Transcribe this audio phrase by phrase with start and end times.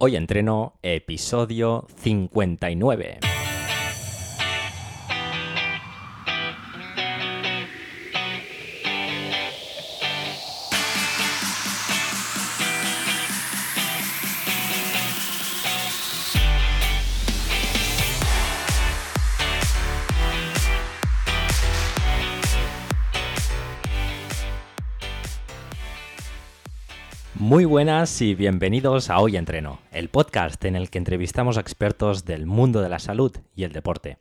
[0.00, 3.27] Hoy entreno episodio 59.
[27.48, 32.26] Muy buenas y bienvenidos a Hoy Entreno, el podcast en el que entrevistamos a expertos
[32.26, 34.18] del mundo de la salud y el deporte.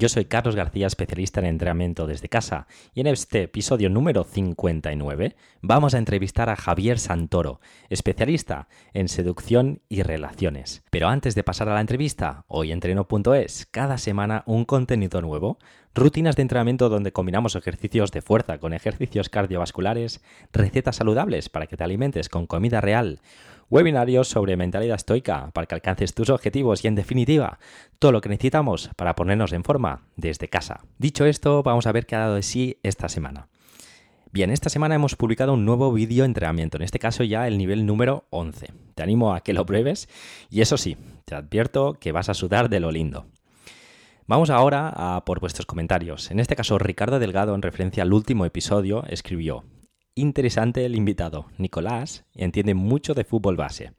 [0.00, 5.36] Yo soy Carlos García, especialista en entrenamiento desde casa, y en este episodio número 59
[5.60, 10.82] vamos a entrevistar a Javier Santoro, especialista en seducción y relaciones.
[10.90, 15.58] Pero antes de pasar a la entrevista, hoyentreno.es, cada semana un contenido nuevo,
[15.94, 21.76] rutinas de entrenamiento donde combinamos ejercicios de fuerza con ejercicios cardiovasculares, recetas saludables para que
[21.76, 23.20] te alimentes con comida real,
[23.70, 27.58] webinarios sobre mentalidad estoica para que alcances tus objetivos y en definitiva
[27.98, 30.80] todo lo que necesitamos para ponernos en forma desde casa.
[30.98, 33.48] Dicho esto, vamos a ver qué ha dado de sí esta semana.
[34.32, 37.86] Bien, esta semana hemos publicado un nuevo vídeo entrenamiento, en este caso ya el nivel
[37.86, 38.72] número 11.
[38.94, 40.08] Te animo a que lo pruebes
[40.50, 43.26] y eso sí, te advierto que vas a sudar de lo lindo.
[44.26, 46.30] Vamos ahora a por vuestros comentarios.
[46.30, 49.64] En este caso, Ricardo Delgado, en referencia al último episodio, escribió,
[50.20, 51.46] interesante el invitado.
[51.58, 53.92] Nicolás entiende mucho de fútbol base.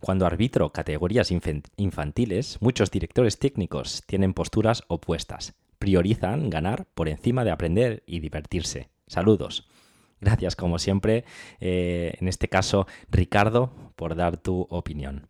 [0.00, 1.32] Cuando arbitro categorías
[1.76, 5.54] infantiles, muchos directores técnicos tienen posturas opuestas.
[5.78, 8.90] Priorizan ganar por encima de aprender y divertirse.
[9.06, 9.68] Saludos.
[10.20, 11.24] Gracias, como siempre,
[11.60, 15.28] eh, en este caso, Ricardo, por dar tu opinión.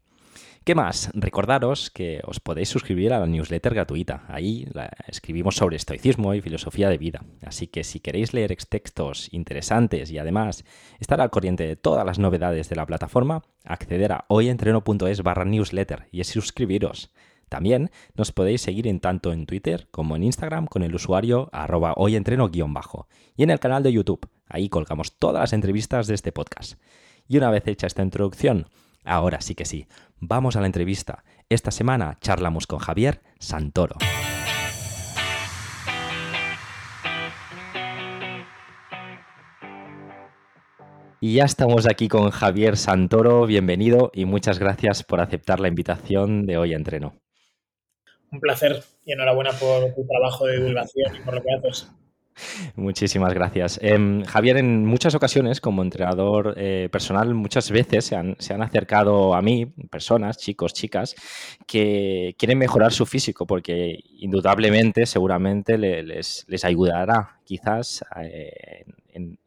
[0.68, 1.10] ¿Qué más?
[1.14, 4.26] Recordaros que os podéis suscribir a la newsletter gratuita.
[4.28, 4.68] Ahí
[5.06, 7.24] escribimos sobre estoicismo y filosofía de vida.
[7.40, 10.66] Así que si queréis leer textos interesantes y además
[11.00, 16.06] estar al corriente de todas las novedades de la plataforma, acceder a hoyentreno.es barra newsletter
[16.12, 17.14] y suscribiros.
[17.48, 21.94] También nos podéis seguir en tanto en Twitter como en Instagram con el usuario arroba
[21.96, 23.08] hoyentreno-bajo
[23.38, 24.28] y en el canal de YouTube.
[24.46, 26.78] Ahí colgamos todas las entrevistas de este podcast.
[27.26, 28.66] Y una vez hecha esta introducción,
[29.08, 29.86] Ahora sí que sí,
[30.18, 31.24] vamos a la entrevista.
[31.48, 33.96] Esta semana charlamos con Javier Santoro.
[41.20, 46.44] Y ya estamos aquí con Javier Santoro, bienvenido y muchas gracias por aceptar la invitación
[46.44, 47.14] de hoy a Entreno.
[48.30, 51.90] Un placer y enhorabuena por tu trabajo de divulgación y por lo que haces.
[52.76, 53.78] Muchísimas gracias.
[53.82, 59.42] Em, Javier, en muchas ocasiones, como entrenador eh, personal, muchas veces se han, acercado a
[59.42, 61.14] mí personas, chicos, chicas,
[61.66, 68.84] que quieren mejorar su físico porque indudablemente, seguramente les, les ayudará quizás eh,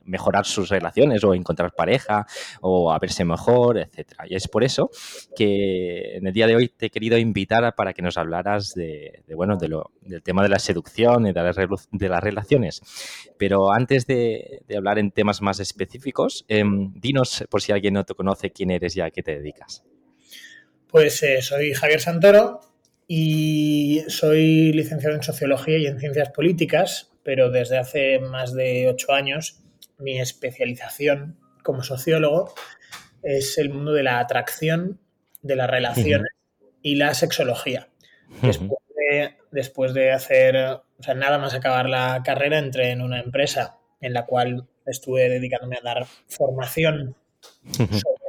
[0.03, 2.25] mejorar sus relaciones o encontrar pareja
[2.61, 4.25] o a verse mejor, etcétera.
[4.27, 4.89] Y es por eso
[5.35, 9.23] que en el día de hoy te he querido invitar para que nos hablaras de,
[9.35, 12.81] bueno, de lo, del tema de la seducción y de las, de las relaciones.
[13.37, 18.13] Pero antes de, hablar en temas más específicos, em, dinos, por si alguien no te
[18.13, 19.83] conoce, quién eres y a qué te dedicas.
[20.87, 22.59] Pues eh, soy Javier Santoro
[23.07, 29.13] y soy licenciado en Sociología y en Ciencias Políticas, pero desde hace más de ocho
[29.13, 29.60] años
[30.01, 32.53] mi especialización como sociólogo
[33.23, 34.99] es el mundo de la atracción,
[35.41, 36.31] de las relaciones
[36.81, 37.89] y la sexología.
[39.51, 44.13] después, de, hacer, o sea, nada más acabar la carrera, entré en una empresa en
[44.13, 47.15] la cual estuve dedicándome a dar formación
[47.75, 48.21] sobre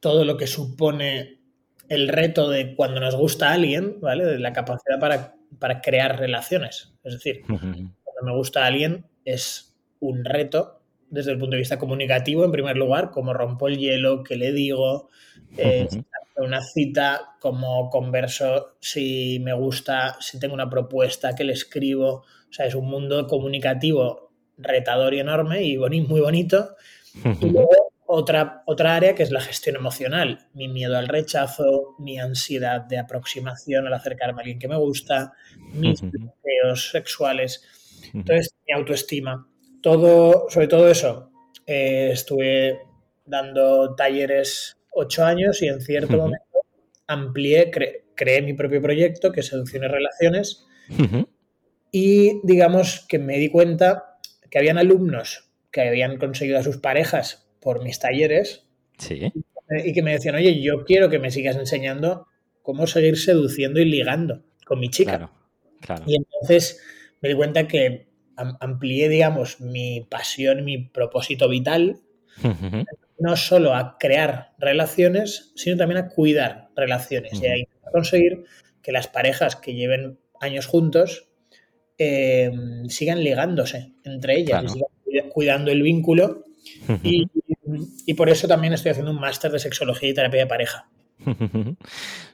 [0.00, 1.40] todo lo que supone
[1.88, 4.24] el reto de cuando nos gusta a alguien, ¿vale?
[4.24, 6.92] De la capacidad para, para crear relaciones.
[7.04, 9.65] Es decir, cuando me gusta a alguien es
[10.00, 10.80] un reto
[11.10, 14.52] desde el punto de vista comunicativo, en primer lugar, cómo rompo el hielo, qué le
[14.52, 15.08] digo,
[15.56, 15.88] eh,
[16.36, 22.24] una cita, cómo converso, si me gusta, si tengo una propuesta, qué le escribo.
[22.48, 26.76] O sea, es un mundo comunicativo retador y enorme y muy bonito.
[27.40, 27.70] Y luego
[28.06, 32.98] otra, otra área que es la gestión emocional, mi miedo al rechazo, mi ansiedad de
[32.98, 35.32] aproximación al acercarme a alguien que me gusta,
[35.72, 37.64] mis bloqueos sexuales.
[38.12, 39.48] Entonces, mi autoestima
[39.86, 41.30] todo, sobre todo eso,
[41.64, 42.80] eh, estuve
[43.24, 46.44] dando talleres ocho años y en cierto momento
[47.06, 47.70] amplié,
[48.16, 50.66] creé mi propio proyecto que es Seducciones Relaciones.
[51.92, 54.18] Y digamos que me di cuenta
[54.50, 58.66] que habían alumnos que habían conseguido a sus parejas por mis talleres
[59.08, 62.26] y que me decían, oye, yo quiero que me sigas enseñando
[62.62, 65.30] cómo seguir seduciendo y ligando con mi chica.
[66.06, 66.82] Y entonces
[67.20, 68.05] me di cuenta que
[68.36, 72.00] amplié, digamos, mi pasión, mi propósito vital.
[73.18, 78.44] no solo a crear relaciones, sino también a cuidar relaciones y a conseguir
[78.82, 81.28] que las parejas que lleven años juntos
[81.98, 82.50] eh,
[82.88, 86.44] sigan ligándose entre ellas y sigan cuidando el vínculo.
[87.02, 87.26] y,
[88.06, 90.88] y, por eso también estoy haciendo un máster de sexología y terapia de pareja.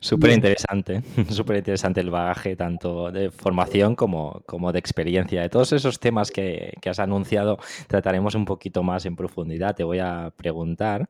[0.00, 5.42] Súper interesante, súper interesante el bagaje tanto de formación como, como de experiencia.
[5.42, 10.00] De todos esos temas que, has anunciado trataremos un poquito más en profundidad, te voy
[10.00, 11.08] a preguntar.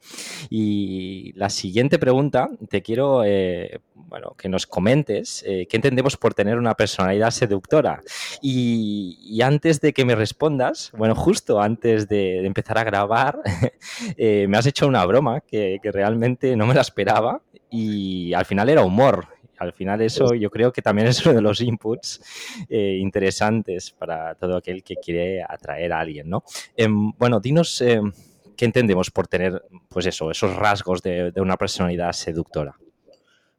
[0.50, 6.34] Y la siguiente pregunta, te quiero eh, bueno, que nos comentes eh, qué entendemos por
[6.34, 8.02] tener una personalidad seductora.
[8.42, 13.40] Y, antes de que me respondas, bueno, justo antes de, empezar a grabar,
[14.16, 17.40] eh, me has hecho una broma que, que realmente no me la esperaba
[17.72, 19.26] y al final era humor.
[19.58, 22.20] Al final eso yo creo que también es uno de los inputs
[22.69, 26.44] eh, interesantes para todo aquel que quiere atraer a alguien, ¿no?
[26.76, 28.12] Em, bueno, dinos em,
[28.56, 32.76] qué entendemos por tener, pues eso, esos rasgos de, una personalidad seductora.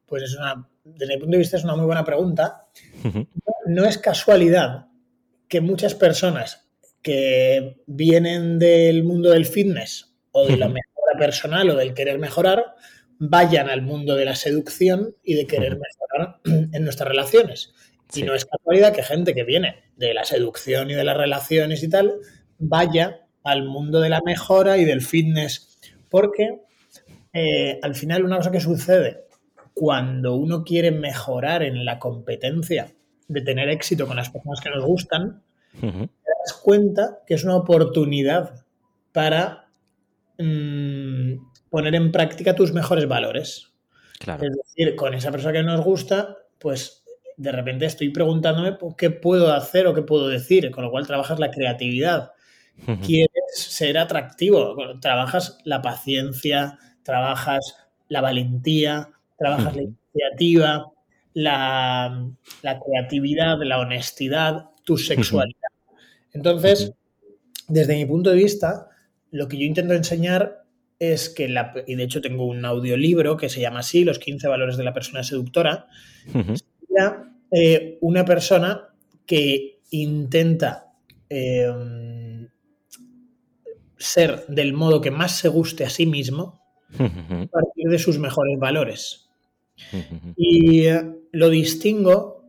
[0.06, 2.68] Pues es una, desde mi punto de vista es una muy buena pregunta.
[3.66, 4.88] No es casualidad
[5.48, 6.70] que muchas personas
[7.02, 12.76] que vienen del mundo del fitness o de la mejora personal o del querer mejorar,
[13.30, 17.74] vayan al mundo de la seducción y de querer mejorar en nuestras relaciones.
[18.14, 21.82] Y no es casualidad que gente que viene de la seducción y de las relaciones
[21.84, 22.14] y tal,
[22.60, 25.80] vaya al mundo de la mejora y del fitness.
[26.10, 26.60] Porque
[27.32, 29.24] eh, al final una cosa que sucede
[29.74, 32.94] cuando uno quiere mejorar en la competencia
[33.28, 35.42] de tener éxito con las personas que nos gustan,
[35.80, 38.64] te das cuenta que es una oportunidad
[39.12, 39.70] para
[40.38, 41.03] mm,
[41.74, 43.74] poner en práctica tus mejores valores.
[44.20, 47.04] Es decir, con esa persona que nos gusta, pues
[47.36, 51.40] de repente estoy preguntándome qué puedo hacer o qué puedo decir, con lo cual trabajas
[51.40, 52.34] la creatividad.
[53.04, 57.76] Quieres ser atractivo, trabajas la paciencia, trabajas
[58.08, 60.92] la valentía, trabajas la iniciativa,
[61.34, 62.30] la,
[62.62, 65.70] la, creatividad, la honestidad, tu sexualidad.
[66.34, 66.94] Entonces,
[67.68, 68.90] desde mi punto de vista,
[69.32, 70.63] lo que yo intento enseñar
[71.12, 74.48] es que, la, y de hecho tengo un audiolibro que se llama así, Los 15
[74.48, 75.88] valores de la persona seductora,
[76.26, 78.90] sería eh, una persona
[79.26, 80.94] que intenta
[81.30, 82.50] em,
[83.98, 86.62] ser del modo que más se guste a sí mismo
[87.00, 89.30] a partir de sus mejores valores.
[90.38, 92.46] Y eh, lo distingo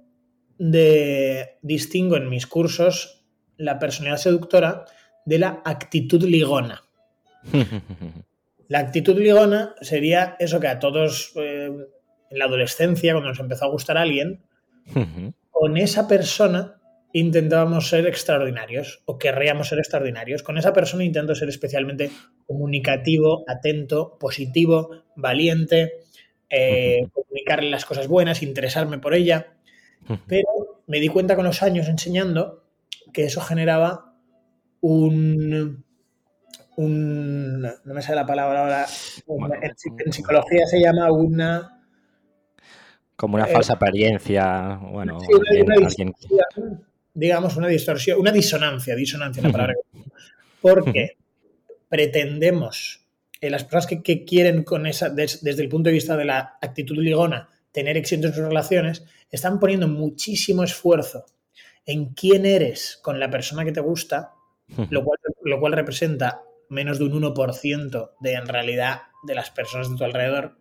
[0.58, 3.24] de distingo en mis cursos
[3.56, 4.84] la personalidad seductora
[5.24, 6.82] de la actitud ligona.
[8.68, 11.70] La actitud ligona sería eso que a todos eh,
[12.30, 14.40] en la adolescencia, cuando nos empezó a gustar alguien,
[15.50, 16.80] con esa persona
[17.12, 20.42] intentábamos ser extraordinarios o querríamos ser extraordinarios.
[20.42, 22.10] Con esa persona intento ser especialmente
[22.46, 25.92] comunicativo, atento, positivo, valiente,
[26.50, 29.54] eh, comunicarle las cosas buenas, interesarme por ella.
[30.26, 32.64] Pero me di cuenta con los años enseñando
[33.12, 34.12] que eso generaba
[34.80, 35.84] un,
[36.76, 38.86] un, no me sale la palabra ahora,
[39.62, 41.82] en, psicología se llama una...
[43.16, 45.18] Como una eh, falsa apariencia, bueno,
[47.14, 49.74] digamos una distorsión, una disonancia, disonancia la palabra.
[50.60, 51.16] Porque
[51.88, 53.06] pretendemos,
[53.40, 56.96] en las personas que, quieren con esa, desde el punto de vista de la actitud
[56.96, 61.24] ligona, tener éxito en sus relaciones, están poniendo muchísimo esfuerzo
[61.86, 64.32] en quién eres con la persona que te gusta,
[64.90, 69.90] lo cual, lo cual representa menos de un 1% de en realidad de las personas
[69.90, 70.56] de tu alrededor,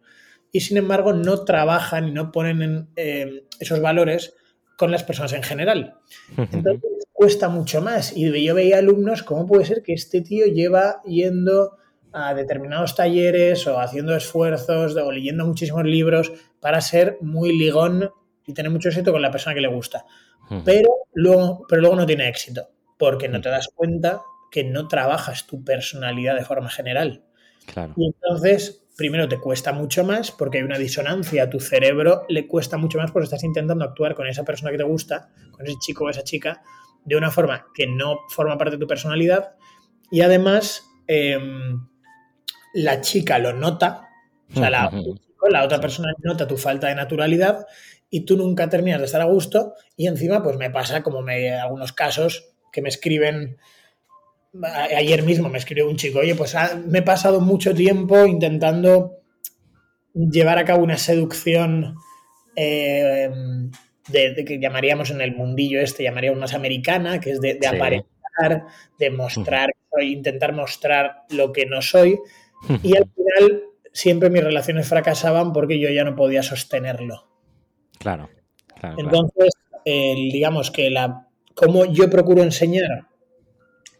[0.51, 4.35] y sin embargo no trabajan y no ponen en, eh, esos valores
[4.77, 5.95] con las personas en general.
[6.37, 8.15] Entonces cuesta mucho más.
[8.15, 11.77] Y yo veía alumnos, ¿cómo puede ser que este tío lleva yendo
[12.11, 18.11] a determinados talleres o haciendo esfuerzos o leyendo muchísimos libros para ser muy ligón
[18.45, 20.05] y tener mucho éxito con la persona que le gusta?
[20.65, 22.67] Pero luego, pero luego no tiene éxito,
[22.99, 24.21] porque no te das cuenta
[24.53, 27.23] que no trabajas tu personalidad de forma general.
[27.97, 32.45] Y entonces, primero te cuesta mucho más porque hay una disonancia, a tu cerebro le
[32.45, 35.75] cuesta mucho más porque estás intentando actuar con esa persona que te gusta, con ese
[35.79, 36.61] chico o esa chica,
[37.03, 39.55] de una forma que no forma parte de tu personalidad.
[40.11, 41.87] Y además, em,
[42.75, 44.07] la chica lo nota,
[44.51, 44.91] o sea, la,
[45.49, 47.65] la otra persona nota tu falta de naturalidad
[48.07, 49.73] y tú nunca terminas de estar a gusto.
[49.97, 53.57] Y encima, pues me pasa como me, algunos casos que me escriben
[54.61, 59.17] ayer mismo me escribió un chico, oye, pues ah, me he pasado mucho tiempo intentando
[60.13, 61.95] llevar a cabo una seducción
[62.55, 63.29] eh,
[64.09, 68.67] de, que llamaríamos en el mundillo este, llamaríamos más americana, que es de, aparentar,
[68.99, 69.69] de mostrar,
[70.01, 72.19] intentar mostrar lo que no soy.
[72.81, 77.27] Y al final siempre mis relaciones fracasaban porque yo ya no podía sostenerlo.
[77.97, 78.29] Claro,
[78.79, 78.97] claro.
[78.99, 79.49] Entonces,
[79.83, 83.07] digamos que la, como yo procuro enseñar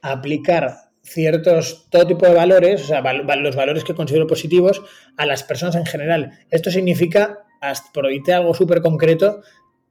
[0.03, 4.83] aplicar ciertos, todo tipo de valores, o sea, los valores que considero positivos
[5.17, 6.31] a las personas en general.
[6.49, 7.45] Esto significa,
[7.93, 9.41] por algo súper concreto,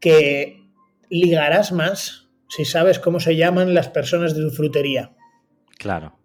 [0.00, 0.62] que
[1.08, 5.12] ligarás más si sabes cómo se llaman las personas de tu frutería.
[5.78, 6.18] Claro,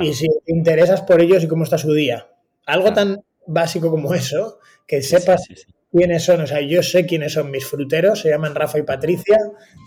[0.00, 2.28] Y si te interesas por ellos y cómo está su día.
[2.66, 5.48] Algo tan básico como eso, que sepas
[5.90, 6.42] quiénes son.
[6.42, 9.38] O sea, yo sé quiénes son mis fruteros, se llaman Rafa y Patricia,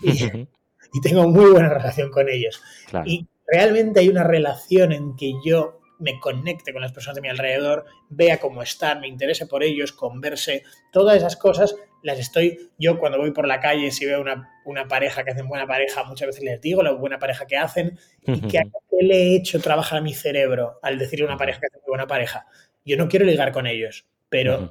[0.02, 0.12] y,
[1.02, 2.60] tengo muy buena relación con ellos.
[3.04, 7.28] Y realmente hay una relación en que yo me conecte con las personas de mi
[7.28, 12.98] alrededor, vea cómo están, me interese por ellos, converse, todas esas cosas las estoy, yo
[12.98, 16.44] cuando voy por la calle, si veo una, pareja que hacen buena pareja, muchas veces
[16.44, 18.60] les digo la buena pareja que hacen y que,
[19.00, 22.06] le he hecho trabajar a mi cerebro al decirle a una pareja que hace buena
[22.06, 22.46] pareja.
[22.84, 24.70] Yo no quiero ligar con ellos, pero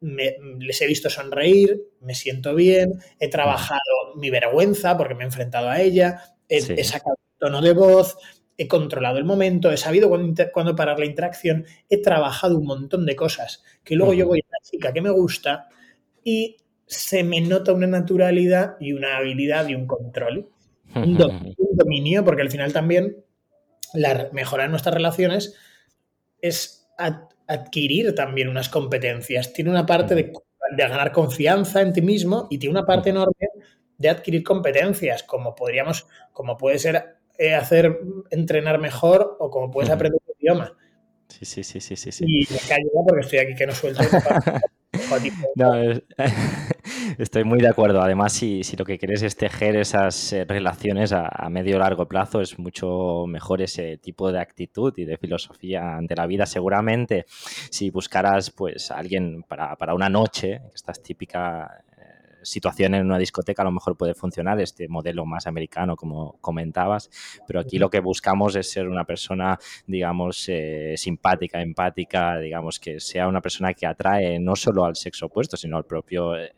[0.00, 3.80] les he visto sonreír, me siento bien, he trabajado
[4.16, 8.16] mi vergüenza porque me he enfrentado a ella, he, sacado tono de voz,
[8.56, 10.10] he controlado el momento, he sabido
[10.52, 14.52] cuándo, parar la interacción, he trabajado un montón de cosas que luego yo voy a
[14.52, 15.68] la chica que me gusta
[16.22, 20.50] y se me nota una naturalidad y una habilidad y un control,
[20.94, 21.16] un,
[21.74, 23.24] dominio, porque al final también
[23.94, 25.54] la, mejorar nuestras relaciones
[26.42, 26.86] es
[27.46, 29.54] adquirir también unas competencias.
[29.54, 30.32] Tiene una parte de,
[30.76, 33.48] ganar confianza en ti mismo y tiene una parte enorme
[33.96, 39.90] de adquirir competencias, como podríamos, como puede ser eh, hacer entrenar mejor o como puedes
[39.90, 40.76] aprender un idioma.
[41.28, 42.24] Sí, sí, sí, sí, sí.
[42.26, 44.02] Y me callo porque estoy aquí que no suelto.
[45.56, 45.72] No,
[47.18, 48.00] estoy muy de acuerdo.
[48.00, 52.40] Además, si, lo que quieres es tejer esas eh, relaciones a, medio o largo plazo,
[52.40, 56.46] es mucho mejor ese tipo de actitud y de filosofía ante la vida.
[56.46, 57.26] Seguramente,
[57.70, 61.84] si buscaras pues, a alguien para, para una noche, estas típica
[62.42, 67.10] situación en una discoteca a lo mejor puede funcionar este modelo más americano, como comentabas,
[67.46, 73.00] pero aquí lo que buscamos es ser una persona, digamos, eh, simpática, empática, digamos, que
[73.00, 76.50] sea una persona que atrae no solo al sexo opuesto, sino al propio eh,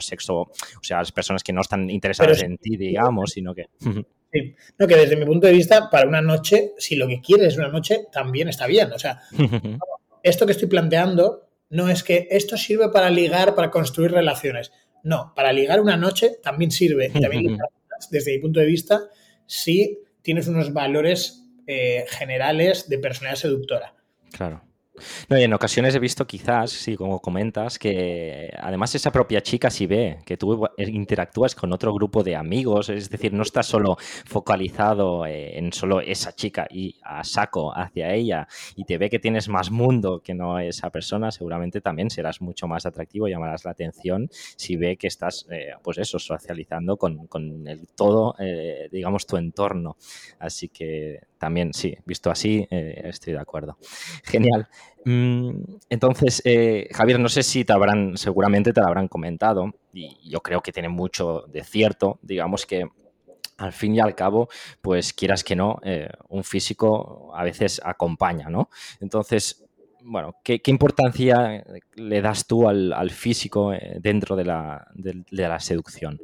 [0.00, 3.66] sexo, o sea, a las personas que no están interesadas en ti, digamos, sino que...
[4.30, 4.54] Sí.
[4.78, 7.56] No, que desde mi punto de vista, para una noche, si lo que quieres es
[7.56, 8.92] una noche, también está bien.
[8.92, 9.22] O sea,
[10.22, 14.72] esto que estoy planteando no es que esto sirve para ligar, para construir relaciones.
[15.02, 17.10] No, para ligar una noche también sirve.
[17.10, 17.58] también
[18.10, 19.00] desde mi punto de vista,
[19.46, 23.94] si tienes unos valores eh, generales de personalidad seductora.
[24.32, 24.62] Claro.
[25.28, 29.70] No, y en ocasiones he visto quizás, sí, como comentas, que además esa propia chica
[29.70, 33.96] si ve que tú interactúas con otro grupo de amigos, es decir, no estás solo
[34.24, 39.18] focalizado eh, en solo esa chica y a saco hacia ella y te ve que
[39.18, 43.72] tienes más mundo que no esa persona, seguramente también serás mucho más atractivo, llamarás la
[43.72, 49.36] atención si ve que estás, eh, pues eso, socializando con, el todo, eh, digamos, tu
[49.36, 49.96] entorno.
[50.38, 53.78] Así que también, sí, visto así, estoy de acuerdo.
[54.24, 54.68] Genial.
[55.04, 60.28] Mm, entonces, eh, Javier, no sé si te habrán, seguramente te lo habrán comentado, y
[60.28, 62.84] yo creo que tiene mucho de cierto, digamos que
[63.58, 64.48] al fin y al cabo,
[64.80, 68.70] pues quieras que no, eh, un físico a veces acompaña, ¿no?
[69.00, 69.64] Entonces,
[70.00, 71.64] bueno, ¿qué, importancia
[71.96, 76.20] le das tú al, físico eh, dentro de la, seducción?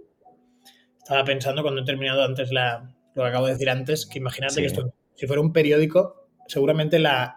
[0.99, 4.61] Estaba pensando cuando he terminado antes la, lo que acabo de decir antes, que imagínate
[4.61, 7.35] que esto, si fuera un periódico, seguramente la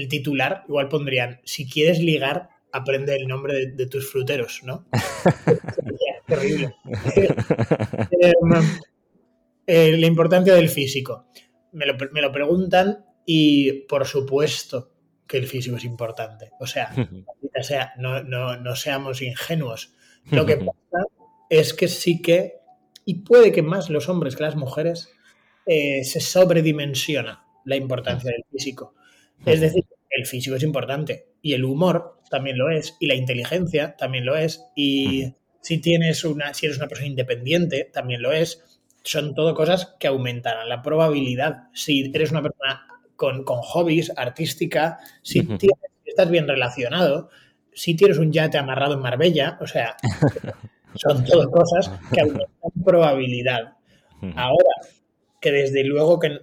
[0.00, 4.86] el titular, igual pondrían, si quieres ligar, aprende el nombre de, tus fruteros, ¿no?
[6.26, 6.74] terrible.
[9.66, 11.26] Eh, la importancia del físico.
[11.72, 14.90] Me lo, preguntan y por supuesto
[15.26, 16.50] que el físico es importante.
[16.58, 16.92] O sea,
[17.56, 19.94] o sea no, seamos ingenuos.
[20.30, 20.56] Lo que
[20.90, 21.06] pasa
[21.48, 22.54] es que sí que,
[23.04, 25.12] y puede que más los hombres que las mujeres,
[25.66, 28.94] eh, se sobredimensiona la importancia del físico.
[29.46, 33.96] Es decir, el físico es importante y el humor también lo es y la inteligencia
[33.96, 38.80] también lo es y si tienes una si eres una persona independiente también lo es.
[39.02, 41.68] Son todo cosas que aumentarán la probabilidad.
[41.72, 45.46] Si eres una persona con, hobbies, artística, si,
[46.04, 47.30] estás bien relacionado,
[47.72, 49.96] si tienes un yate amarrado en Marbella, o sea,
[50.94, 53.74] son todo cosas que aumentan probabilidad.
[54.36, 54.70] Ahora,
[55.40, 56.40] que desde luego que,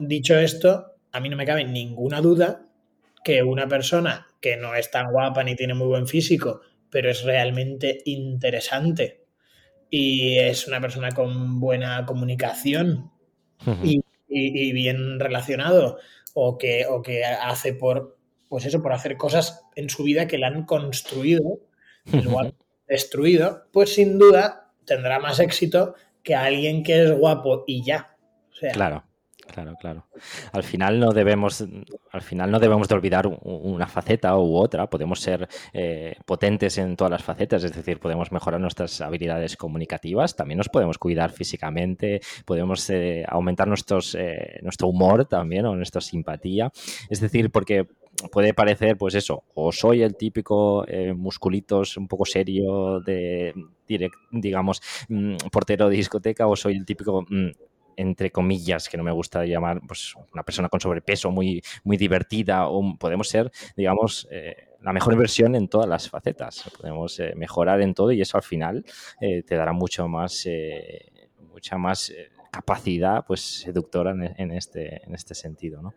[0.00, 2.66] dicho esto, a mí no me cabe ninguna duda
[3.22, 7.22] que una persona que no es tan guapa ni tiene muy buen físico, pero es
[7.22, 9.24] realmente interesante
[9.88, 13.12] y es una persona con buena comunicación
[13.82, 14.02] y,
[14.72, 15.98] bien relacionado
[16.34, 18.18] o que, o que hace por,
[18.48, 21.60] pues eso, por hacer cosas en su vida que la han construido,
[22.88, 25.94] destruido, pues sin duda tendrá más éxito
[26.24, 28.16] que alguien que es guapo y ya.
[28.72, 29.04] claro.
[29.46, 30.06] Claro, claro.
[30.52, 31.64] Al final no debemos,
[32.10, 34.88] al final no debemos de olvidar una faceta u otra.
[34.88, 40.34] Podemos ser eh, potentes en todas las facetas, es decir, podemos mejorar nuestras habilidades comunicativas,
[40.34, 46.00] también nos podemos cuidar físicamente, podemos eh, aumentar nuestros, eh, nuestro humor también o nuestra
[46.00, 46.72] simpatía.
[47.08, 47.86] Es decir, porque
[48.32, 50.86] puede parecer, pues eso, o soy el típico
[51.16, 53.52] musculitos un poco serio de,
[54.30, 57.50] digamos, mm, portero de discoteca, o soy el típico mm,
[57.96, 62.68] entre comillas, que no me gusta llamar, pues una persona con sobrepeso muy, muy divertida,
[62.68, 66.70] o podemos ser, digamos, eh, la mejor versión en todas las facetas.
[66.80, 68.84] Podemos eh, mejorar en todo y eso al final
[69.20, 70.46] eh, te dará mucho más,
[71.50, 72.12] mucha más
[72.50, 75.82] capacidad pues seductora en, este, en este sentido.
[75.82, 75.94] ¿no?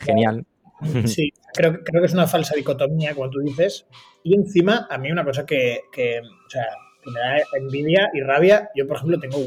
[0.00, 0.46] Genial.
[1.04, 3.86] Sí, creo, creo que es una falsa dicotomía, como tú dices.
[4.24, 6.66] Y encima, a mí una cosa que, o sea,
[7.02, 8.70] que me da envidia y rabia.
[8.74, 9.38] Yo, por ejemplo, tengo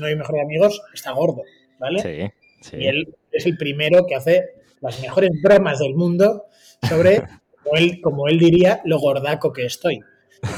[0.00, 1.42] uno de mis mejores amigos, está gordo,
[1.78, 2.00] ¿vale?
[2.00, 2.76] Sí, sí.
[2.78, 4.44] Y él es el primero que hace
[4.80, 6.46] las mejores bromas del mundo
[6.88, 7.22] sobre,
[7.62, 10.00] como él, como él diría, lo gordaco que estoy.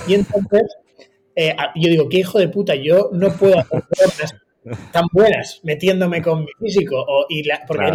[0.07, 0.63] Y entonces,
[1.35, 4.35] eh, yo digo, qué hijo de puta, yo no puedo hacer bromas
[4.93, 7.05] tan buenas metiéndome con mi físico.
[7.07, 7.93] O, y porque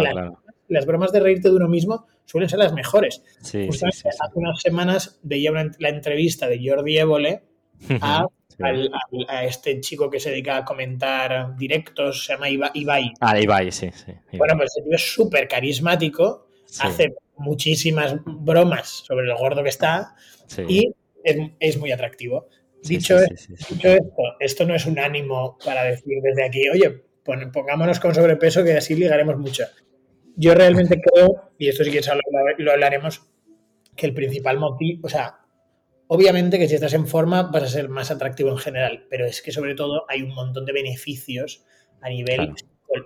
[0.68, 3.22] las bromas de reírte de uno mismo suelen ser las mejores.
[3.40, 7.42] Justamente hace unas semanas veía la entrevista de Jordi Évole
[8.02, 8.26] a,
[9.42, 13.12] este chico que se dedica a comentar directos, se llama Ibai.
[13.20, 14.12] Ah, Ibai, sí, sí.
[14.36, 16.48] Bueno, pues tío es súper carismático,
[16.80, 20.14] hace muchísimas bromas sobre lo gordo que está
[20.66, 20.92] y
[21.60, 22.48] es, muy atractivo.
[22.82, 23.88] Dicho, esto,
[24.38, 27.02] esto no es un ánimo para decir desde aquí, oye,
[27.52, 29.64] pongámonos con sobrepeso que así ligaremos mucho.
[30.36, 32.00] Yo realmente creo, y esto sí que
[32.58, 33.28] lo hablaremos,
[33.96, 35.40] que el principal motivo, o sea,
[36.08, 39.42] Obviamente que si estás en forma vas a ser más atractivo en general, pero es
[39.42, 41.64] que sobre todo hay un montón de beneficios
[42.00, 42.54] a nivel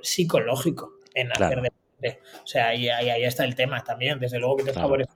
[0.03, 2.21] psicológico en hacer deporte.
[2.43, 4.19] O sea, ahí, ahí, está el tema también.
[4.19, 5.13] Desde luego que te favorece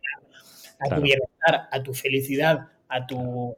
[0.81, 3.57] a tu bienestar, a tu felicidad, a tu...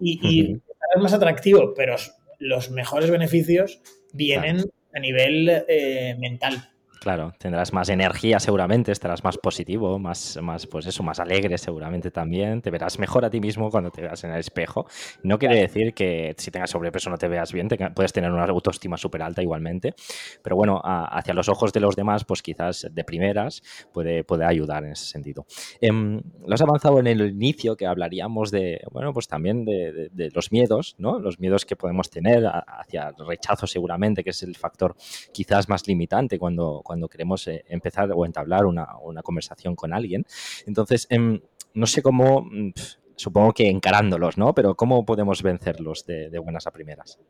[0.00, 1.96] Y, y estarás más atractivo, pero
[2.38, 3.80] los mejores beneficios
[4.12, 6.70] vienen a nivel eh, mental.
[7.00, 12.10] Claro, tendrás más energía seguramente, estarás más positivo, más, más, pues eso, más alegre seguramente
[12.10, 14.84] también, te verás mejor a ti mismo cuando te veas en el espejo.
[15.22, 18.98] No quiere decir que si tengas sobrepeso no te veas bien, puedes tener una autoestima
[18.98, 19.94] súper alta igualmente,
[20.42, 23.62] pero bueno, hacia los ojos de los demás, pues quizás de primeras
[23.94, 25.46] puede, puede ayudar en ese sentido.
[25.80, 30.30] Eh, lo has avanzado en el inicio que hablaríamos de, bueno, pues también de, de
[30.34, 31.18] los miedos, ¿no?
[31.18, 34.96] Los miedos que podemos tener hacia el rechazo seguramente, que es el factor
[35.32, 38.84] quizás más limitante cuando cuando queremos eh, empezar o entablar una,
[39.22, 40.26] conversación con alguien.
[40.66, 41.40] Entonces, em,
[41.72, 42.72] no sé cómo, mm,
[43.14, 44.52] supongo que encarándolos, ¿no?
[44.54, 47.20] Pero ¿cómo podemos vencerlos de, buenas a primeras?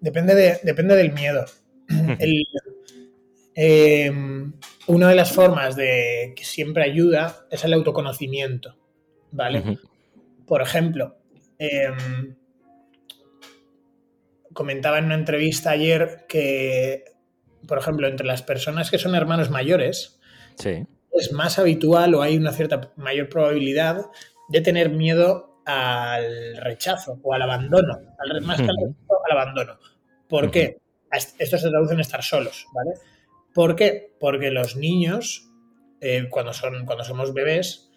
[0.00, 1.44] Depende, de, depende del miedo.
[3.58, 4.52] Em,
[4.86, 8.76] una de las formas de que siempre ayuda es el autoconocimiento,
[9.32, 9.78] ¿vale?
[10.46, 11.16] Por ejemplo,
[11.58, 12.36] em,
[14.52, 17.15] comentaba en una entrevista ayer que
[17.66, 20.18] por ejemplo, entre las personas que son hermanos mayores,
[21.12, 24.06] es más habitual o hay una cierta mayor probabilidad
[24.48, 29.78] de tener miedo al rechazo o al abandono, al, más que al, rechazo, al abandono.
[30.28, 30.78] ¿Por qué?
[31.10, 32.92] Esto se traduce en estar solos, ¿vale?
[33.54, 34.14] ¿Por qué?
[34.20, 35.50] Porque los niños,
[36.00, 37.90] eh, cuando, son, cuando somos bebés,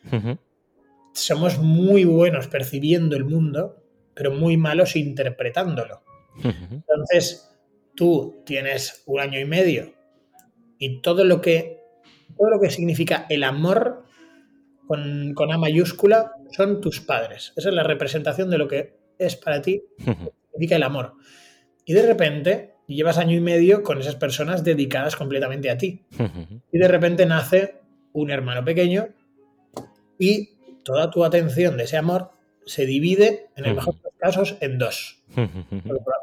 [1.14, 6.02] somos muy buenos percibiendo el mundo, pero muy malos interpretándolo.
[6.44, 7.50] Entonces,
[8.00, 9.94] tú tienes un año y medio
[10.78, 11.82] y todo lo que,
[12.38, 14.06] todo lo que significa el amor
[14.88, 17.52] con, A mayúscula son tus padres.
[17.58, 21.16] Esa es la representación de lo que es para ti, significa el amor.
[21.84, 26.06] Y de repente llevas año y medio con esas personas dedicadas completamente a ti.
[26.72, 27.82] Y de repente nace
[28.14, 29.10] un hermano pequeño
[30.18, 30.52] y
[30.86, 32.32] toda tu atención de ese amor
[32.66, 35.24] se divide, en el mejor de casos, en dos.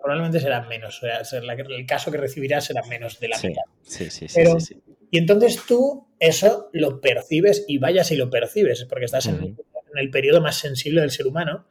[0.02, 1.02] probablemente serán menos.
[1.02, 3.62] O sea, el caso que recibirás será menos de la mitad.
[3.82, 4.42] Sí, sí, sí,
[5.10, 9.56] Y entonces tú eso lo percibes y vayas y lo percibes, porque estás en,
[9.94, 11.66] el periodo más sensible del ser humano,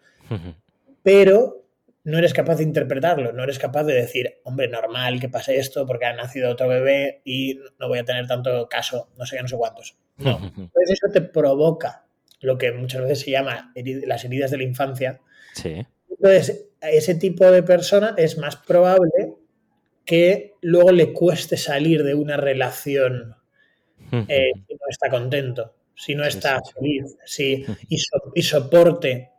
[1.04, 1.66] pero
[2.04, 5.86] no eres capaz de interpretarlo, no eres capaz de decir, hombre, normal que pase esto
[5.86, 9.42] porque ha nacido otro bebé y no voy a tener tanto caso, no sé qué,
[9.42, 9.98] no sé cuántos.
[10.18, 10.38] No.
[10.58, 12.06] Entonces eso te provoca
[12.42, 15.20] lo que muchas veces se llama las heridas de la infancia.
[15.54, 15.86] Sí.
[16.18, 19.36] Entonces, a ese tipo de persona es más probable
[20.06, 23.36] que luego le cueste salir de una relación
[24.12, 29.32] eh, si no está contento, si no está feliz, si, y, soporte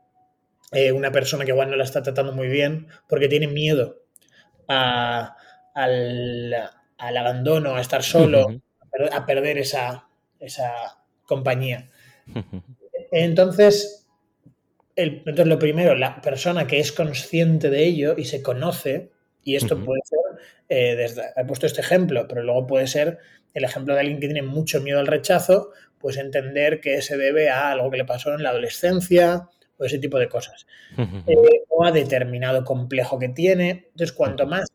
[0.73, 4.03] eh, una persona que igual no la está tratando muy bien porque tiene miedo
[4.67, 4.93] al,
[6.99, 8.49] abandono, a estar solo,
[9.13, 10.09] a, perder esa,
[10.41, 11.89] esa compañía.
[13.13, 14.06] Entonces,
[14.97, 19.11] entonces, lo primero, la persona que es consciente de ello y se conoce,
[19.45, 20.19] y esto puede ser,
[20.69, 23.19] eh, desde, he puesto este ejemplo, pero luego puede ser
[23.53, 27.51] el ejemplo de alguien que tiene mucho miedo al rechazo, pues entender que se debe
[27.51, 30.67] a algo que le pasó en la adolescencia o ese tipo de cosas,
[30.99, 31.37] eh,
[31.69, 33.89] o a determinado complejo que tiene.
[33.91, 34.69] Entonces, cuanto más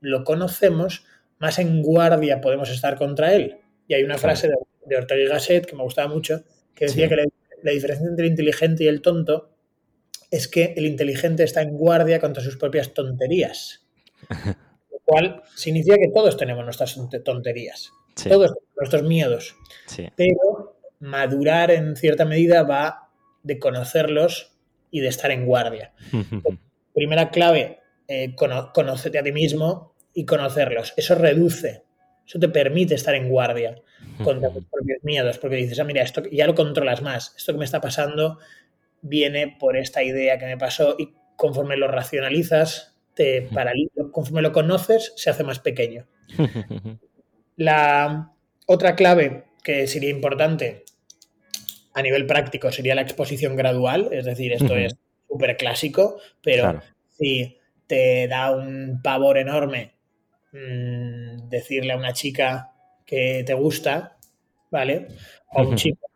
[0.00, 1.04] lo conocemos,
[1.38, 3.58] más en guardia podemos estar contra él.
[3.86, 7.16] Y hay una frase de, Ortega y Gasset que me gustaba mucho, que decía que
[7.62, 9.55] la diferencia entre el inteligente y el tonto
[10.36, 13.86] es que el inteligente está en guardia contra sus propias tonterías.
[14.90, 17.92] Lo cual significa que todos tenemos nuestras tonterías,
[18.28, 19.56] todos nuestros miedos.
[20.16, 23.10] Pero madurar en cierta medida va
[23.42, 24.56] de conocerlos
[24.90, 25.92] y de estar en guardia.
[26.94, 30.94] Primera clave, eh, conocerte a ti mismo y conocerlos.
[30.96, 31.84] Eso reduce,
[32.26, 33.76] eso te permite estar en guardia
[34.24, 37.58] contra tus propios miedos, porque dices, ah, mira, esto ya lo controlas más, esto que
[37.58, 38.38] me está pasando
[39.08, 44.52] viene por esta idea que me pasó y conforme lo racionalizas, te paraliza, conforme lo
[44.52, 46.06] conoces, se hace más pequeño.
[47.56, 48.32] La
[48.66, 50.84] otra clave que sería importante
[51.94, 54.94] a nivel práctico sería la exposición gradual, es decir, esto es
[55.26, 56.82] súper clásico, pero
[57.18, 59.94] si te da un pavor enorme
[60.52, 62.72] mm, decirle a una chica
[63.06, 64.18] que te gusta,
[64.70, 65.08] ¿vale?
[65.52, 66.06] O a un chico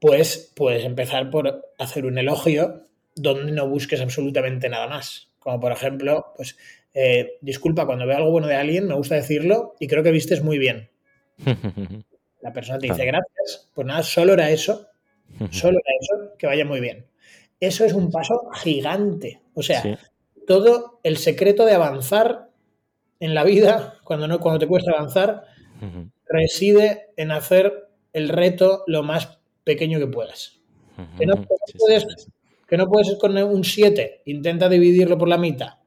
[0.00, 2.84] pues puedes empezar por hacer un elogio
[3.14, 5.30] donde no busques absolutamente nada más.
[5.38, 6.56] Como por ejemplo, pues,
[6.94, 10.42] eh, disculpa, cuando veo algo bueno de alguien, me gusta decirlo y creo que vistes
[10.42, 10.90] muy bien.
[12.40, 13.70] La persona te dice gracias.
[13.74, 14.86] Pues nada, solo era eso.
[15.50, 17.06] Solo era eso, que vaya muy bien.
[17.60, 19.40] Eso es un paso gigante.
[19.54, 19.98] O sea,
[20.46, 22.48] todo el secreto de avanzar
[23.20, 25.44] en la vida, cuando, no, cuando te cuesta avanzar,
[26.26, 30.60] reside en hacer el reto lo más pequeño que puedas.
[31.16, 31.34] Que no,
[31.78, 32.28] puedes,
[32.68, 35.78] que no puedes con un 7, intenta dividirlo por la mitad.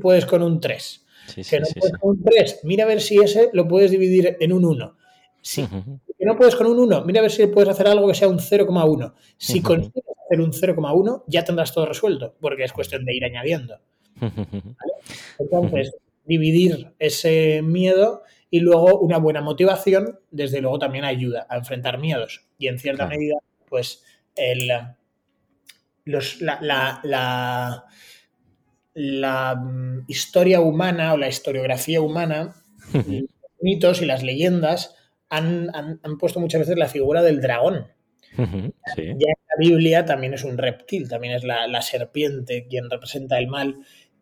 [0.00, 1.06] Puedes con un 3.
[1.34, 4.52] que no puedes con un 3, mira a ver si ese lo puedes dividir en
[4.52, 4.96] un 1.
[5.42, 8.14] Si que no puedes con un 1, mira a ver si puedes hacer algo que
[8.14, 9.12] sea un 0,1.
[9.36, 13.78] Si consigues hacer un 0,1, ya tendrás todo resuelto, porque es cuestión de ir añadiendo.
[15.38, 21.98] Entonces, dividir ese miedo y luego una buena motivación, desde luego también ayuda a enfrentar
[21.98, 22.46] miedos.
[22.58, 23.36] Y en cierta medida,
[23.68, 24.04] pues
[24.36, 24.70] el,
[26.04, 27.84] los, la, la,
[28.94, 32.54] la, mm, historia humana o la historiografía humana,
[32.92, 33.04] los
[33.60, 34.94] mitos y las leyendas
[35.28, 37.88] han, han, puesto muchas veces la figura del dragón.
[38.36, 38.44] Ya
[39.04, 43.80] en la Biblia también es un reptil, también es la, serpiente quien representa el mal.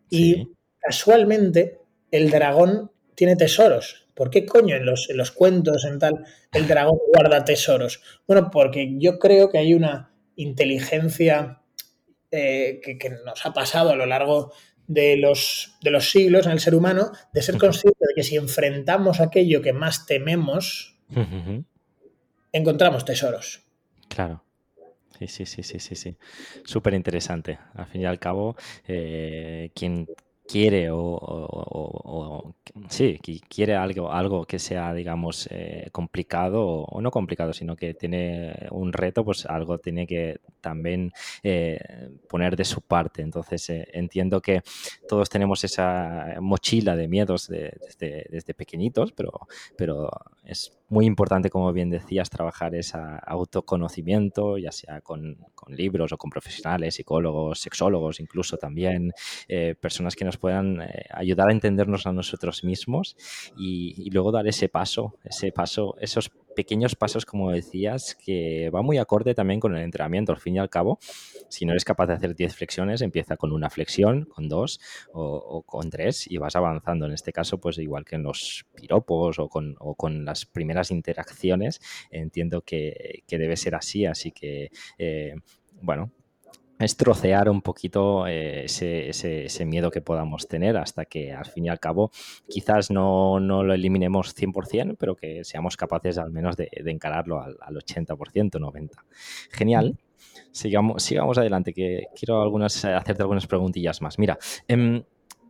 [0.08, 4.03] Y casualmente el dragón tiene tesoros.
[4.14, 8.00] ¿Por qué coño en los, cuentos, en tal, el dragón guarda tesoros?
[8.26, 11.62] Bueno, porque yo creo que hay una inteligencia
[12.30, 14.52] eh, que, nos ha pasado a lo largo
[14.86, 18.36] de los, de los siglos en el ser humano, de ser consciente de que si
[18.36, 20.96] enfrentamos aquello que más tememos,
[22.52, 23.62] encontramos tesoros.
[24.08, 24.44] Claro.
[25.18, 26.16] Sí, sí, sí, sí, sí, sí.
[26.64, 27.58] Súper interesante.
[27.74, 30.08] Al fin y al cabo, eh, quien
[30.46, 32.54] quiere o,
[32.88, 38.68] sí, quiere algo, algo que sea, digamos, eh, complicado o, no complicado, sino que tiene
[38.70, 41.78] un reto, pues algo tiene que también eh,
[42.28, 43.22] poner de su parte.
[43.22, 44.62] Entonces, eh, entiendo que
[45.08, 50.10] todos tenemos esa mochila de miedos desde, desde, pequeñitos, pero, pero
[50.44, 56.30] es muy importante, como bien decías, trabajar ese autoconocimiento, ya sea con, libros o con
[56.30, 59.12] profesionales, psicólogos, sexólogos, incluso también
[59.48, 63.16] eh, personas que nos puedan eh, ayudar a entendernos a nosotros mismos
[63.56, 68.82] y, y, luego dar ese paso, ese paso, esos pequeños pasos, como decías, que va
[68.82, 70.32] muy acorde también con el entrenamiento.
[70.32, 70.98] Al fin y al cabo,
[71.48, 74.80] si no eres capaz de hacer 10 flexiones, empieza con una flexión, con dos
[75.12, 77.06] o, con tres y vas avanzando.
[77.06, 82.62] En este caso, pues igual que en los piropos o con, las primeras interacciones, entiendo
[82.62, 84.06] que, debe ser así.
[84.06, 85.34] Así que, eh,
[85.80, 86.12] bueno,
[86.78, 91.68] es trocear un poquito eh, ese, miedo que podamos tener hasta que al fin y
[91.68, 92.10] al cabo
[92.48, 98.16] quizás no, lo eliminemos 100%, pero que seamos capaces al menos de, encararlo al, 80%,
[98.50, 98.90] 90%.
[99.50, 99.96] Genial.
[100.50, 104.18] Sigamos, sigamos adelante, que quiero algunas, hacerte algunas preguntillas más.
[104.18, 105.02] Mira, em,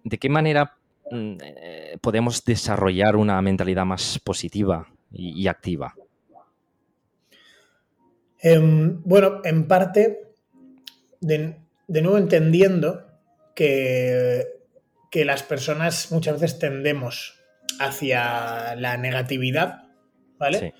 [0.02, 0.76] ¿de qué manera
[1.10, 5.94] mm, eh, podemos desarrollar una mentalidad más positiva y, activa?
[8.40, 10.23] Em, bueno, en parte,
[11.26, 11.56] de,
[11.88, 13.06] nuevo entendiendo
[13.54, 14.44] que,
[15.10, 17.40] que las personas muchas veces tendemos
[17.78, 19.84] hacia la negatividad,
[20.38, 20.74] ¿vale?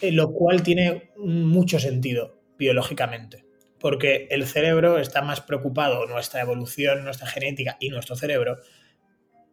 [0.00, 3.44] Eh, lo cual tiene mucho sentido biológicamente,
[3.78, 8.58] porque el cerebro está más preocupado, nuestra evolución, nuestra genética y nuestro cerebro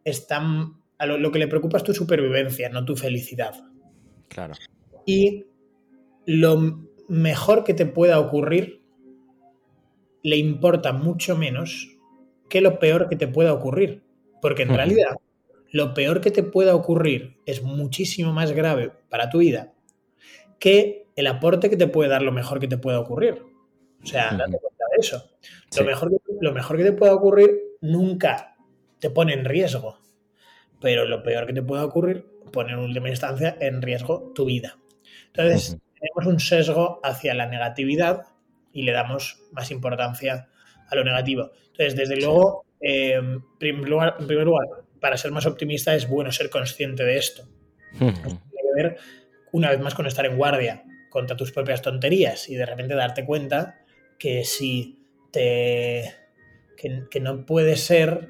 [0.04, 3.54] están a lo, que le preocupa es tu supervivencia, no tu felicidad.
[4.28, 4.54] Claro.
[5.06, 5.46] Y
[6.26, 8.82] lo mejor que te pueda ocurrir
[10.22, 11.88] le importa mucho menos
[12.48, 14.02] que lo peor que te pueda ocurrir.
[14.40, 15.16] Porque en realidad,
[15.72, 19.72] lo peor que te pueda ocurrir es muchísimo más grave para tu vida
[20.58, 23.42] que el aporte que te puede dar lo mejor que te pueda ocurrir.
[24.02, 25.30] O sea, date cuenta de eso.
[25.76, 27.50] Lo, mejor, lo mejor que te pueda ocurrir
[27.80, 28.56] nunca
[29.00, 29.98] te pone en riesgo
[30.80, 34.78] pero lo peor que te pueda ocurrir, poner en última instancia en riesgo tu vida.
[35.26, 38.26] Entonces, tenemos un sesgo hacia la negatividad
[38.72, 40.48] y le damos más importancia
[40.88, 41.50] a lo negativo.
[41.72, 44.16] Entonces, desde luego, eh, en, primer lugar,
[45.00, 47.48] para ser más optimista es bueno ser consciente de esto.
[47.98, 48.96] Tiene que ver,
[49.52, 53.24] una vez más, con estar en guardia contra tus propias tonterías y de repente darte
[53.24, 53.80] cuenta
[54.18, 54.98] que si
[55.32, 56.14] te...
[56.76, 58.28] que, que no puede ser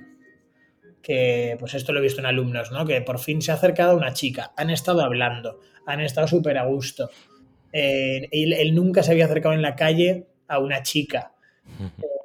[1.03, 2.85] que, pues esto lo he visto en alumnos, ¿no?
[2.85, 6.67] Que por fin se ha acercado una chica, han estado hablando, han estado súper a
[6.67, 7.11] gusto.
[7.73, 11.33] Eh, él, nunca se había acercado en la calle a una chica.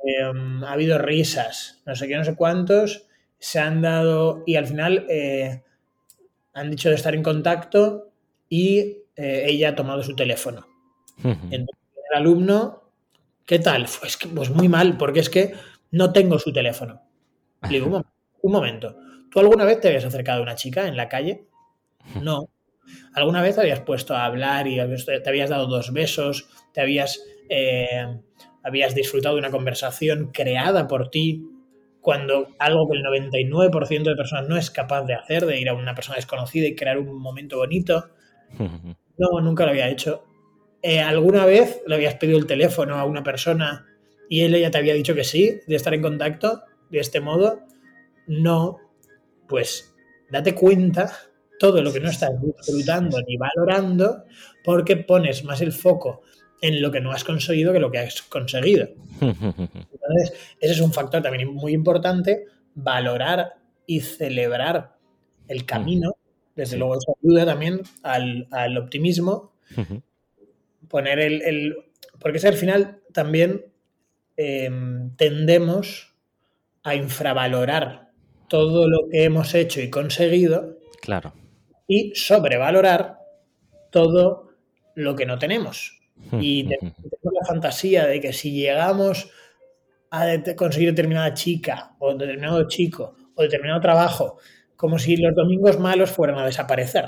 [0.05, 3.07] Em, ha habido risas, no sé qué, no sé cuántos,
[3.39, 5.63] se han dado y al final eh,
[6.53, 8.11] han dicho de estar en contacto
[8.49, 10.65] y eh, ella ha tomado su teléfono.
[11.23, 11.77] Entonces,
[12.09, 12.83] el alumno,
[13.45, 13.87] ¿qué tal?
[13.99, 15.53] Pues, pues muy mal, porque es que
[15.91, 17.01] no tengo su teléfono.
[17.69, 18.03] Le digo,
[18.41, 18.97] un momento,
[19.31, 21.47] ¿tú alguna vez te habías acercado a una chica en la calle?
[22.21, 22.49] No.
[23.13, 26.49] ¿Alguna vez te habías puesto a hablar y te habías dado dos besos?
[26.73, 28.19] ¿Te habías, eh,
[28.63, 31.45] habías disfrutado de una conversación creada por ti
[32.01, 35.73] cuando algo que el 99% de personas no es capaz de hacer, de ir a
[35.73, 38.09] una persona desconocida y crear un momento bonito?
[39.15, 40.23] No, nunca lo había hecho.
[40.81, 43.85] Eh, ¿Alguna vez le habías pedido el teléfono a una persona
[44.27, 47.59] y él ya te había dicho que sí, de estar en contacto de este modo?
[48.27, 48.79] no,
[49.47, 49.93] pues
[50.29, 51.11] date cuenta
[51.59, 54.25] todo lo que no estás disfrutando ni valorando
[54.63, 56.21] porque pones más el foco
[56.61, 58.87] en lo que no has conseguido que lo que has conseguido.
[59.21, 64.95] Entonces, ese es un factor también muy importante, valorar y celebrar
[65.47, 66.15] el camino.
[66.55, 69.51] Desde luego eso ayuda también al, optimismo.
[70.87, 71.75] Poner el,
[72.19, 73.65] Porque es al final también
[74.37, 76.13] em, tendemos
[76.83, 78.11] a infravalorar
[78.47, 80.77] todo lo que hemos hecho y conseguido.
[81.01, 81.33] Claro.
[81.87, 83.17] Y sobrevalorar
[83.91, 84.49] todo
[84.95, 85.99] lo que no tenemos.
[86.39, 89.29] Y tenemos la fantasía de que si llegamos
[90.11, 94.37] a conseguir determinada chica o determinado chico o determinado trabajo,
[94.75, 97.05] como si los domingos malos fueran a desaparecer.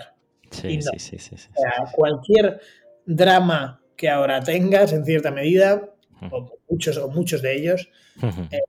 [0.50, 1.48] Sí, sí, sí, sí,
[1.94, 2.60] cualquier
[3.06, 5.94] drama que ahora tengas, en cierta medida,
[6.32, 7.90] o muchos o muchos de ellos,
[8.52, 8.62] eh,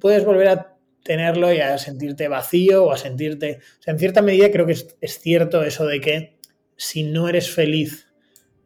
[0.00, 0.75] puedes volver a
[1.06, 3.60] tenerlo y a sentirte vacío o a sentirte...
[3.78, 6.36] O sea, en cierta medida creo que es, cierto eso de que
[6.76, 8.08] si no eres feliz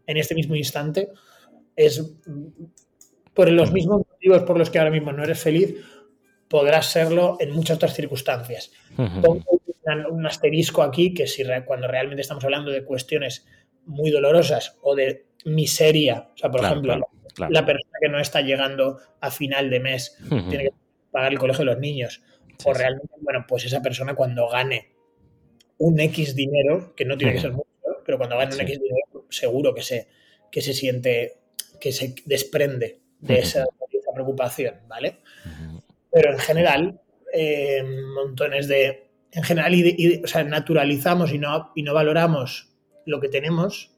[0.06, 1.10] en este mismo instante,
[1.76, 2.14] es
[3.34, 5.76] por los mismos motivos por los que ahora mismo no eres feliz,
[6.48, 8.72] podrás serlo en muchas otras circunstancias.
[8.96, 9.44] Pongo
[10.10, 13.46] un asterisco aquí que si cuando realmente estamos hablando de cuestiones
[13.86, 18.98] muy dolorosas o de miseria, o sea, por ejemplo, la persona que no está llegando
[19.20, 20.70] a final de mes tiene que
[21.10, 22.22] pagar el colegio de los niños,
[22.64, 24.92] o realmente, bueno, pues esa persona cuando gane
[25.78, 27.68] un X dinero, que no tiene que ser mucho,
[28.04, 30.08] pero cuando gane un X dinero, seguro que se,
[30.50, 31.38] que se siente,
[31.80, 33.66] que se desprende de esa,
[34.12, 35.20] preocupación, ¿vale?
[36.10, 37.00] Pero en general,
[37.32, 37.82] eh,
[38.14, 39.08] montones de.
[39.30, 39.72] En general,
[40.24, 42.74] o sea, naturalizamos y no, y no valoramos
[43.06, 43.92] lo que tenemos.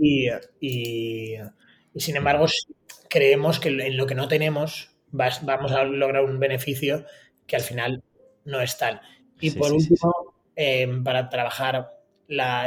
[0.00, 0.28] y,
[0.60, 1.36] y,
[1.96, 2.46] sin embargo,
[3.08, 7.04] creemos que en lo que no tenemos vamos a lograr un beneficio
[7.50, 8.00] que al final
[8.44, 9.00] no es tal.
[9.40, 11.96] Y por último, em, para trabajar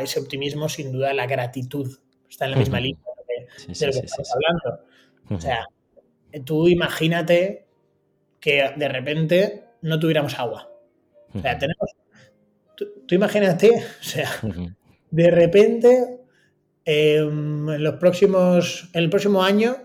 [0.01, 4.29] ese optimismo, sin duda la gratitud está en la misma línea de, lo que estamos
[4.35, 4.85] hablando.
[5.29, 5.65] O sea,
[6.43, 7.65] tú imagínate
[8.41, 10.69] que de repente no tuviéramos agua.
[11.33, 11.91] O sea, tenemos.
[12.75, 13.69] Tú, imagínate,
[14.01, 14.29] o sea,
[15.11, 16.19] de repente
[16.83, 18.89] em, en los próximos.
[18.93, 19.77] En el próximo año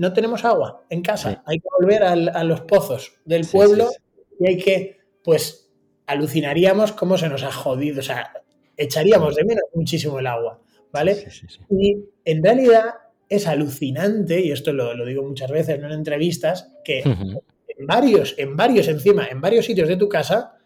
[0.00, 3.90] no tenemos agua en casa, hay que volver a los pozos del pueblo
[4.38, 5.70] y hay que, pues,
[6.06, 8.00] alucinaríamos cómo se nos ha jodido.
[8.00, 8.32] O sea,
[8.78, 10.58] echaríamos de menos muchísimo el agua,
[10.90, 11.22] ¿vale?
[11.68, 12.94] y en realidad
[13.28, 15.88] es alucinante, y esto lo, digo muchas veces ¿no?
[15.88, 20.56] en entrevistas, que en varios, en varios encima, en varios sitios de tu casa,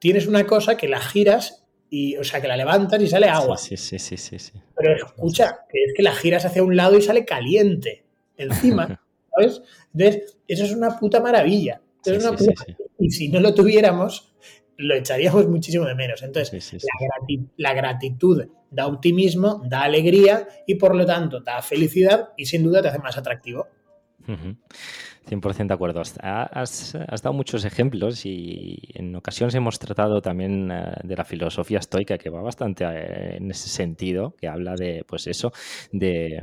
[0.00, 3.56] tienes una cosa que la giras y, o sea, que la levantas y sale agua.
[3.56, 4.52] Sí, sí, sí, sí, sí.
[4.76, 8.09] Pero escucha, que es que la giras hacia un lado y sale caliente
[8.42, 9.00] encima,
[9.34, 9.62] ¿sabes?
[9.92, 11.80] Entonces, eso es una puta maravilla.
[12.98, 14.34] Y si no lo tuviéramos,
[14.76, 16.22] lo echaríamos muchísimo de menos.
[16.22, 16.76] Entonces,
[17.56, 22.82] la, gratitud da optimismo, da alegría y por lo tanto da felicidad y sin duda
[22.82, 23.68] te hace más atractivo.
[25.28, 26.00] 100% de acuerdo.
[26.00, 32.18] Has, dado muchos ejemplos y en ocasiones hemos tratado también eh, de la filosofía estoica
[32.18, 35.52] que va bastante eh, en ese sentido, que habla de, pues eso,
[35.92, 36.40] de,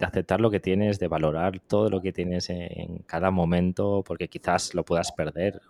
[0.00, 4.74] aceptar lo que tienes, de valorar todo lo que tienes en, cada momento, porque quizás
[4.74, 5.60] lo puedas perder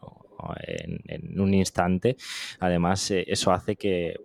[1.09, 2.17] en, un instante.
[2.61, 4.21] Además, eh, eso hace que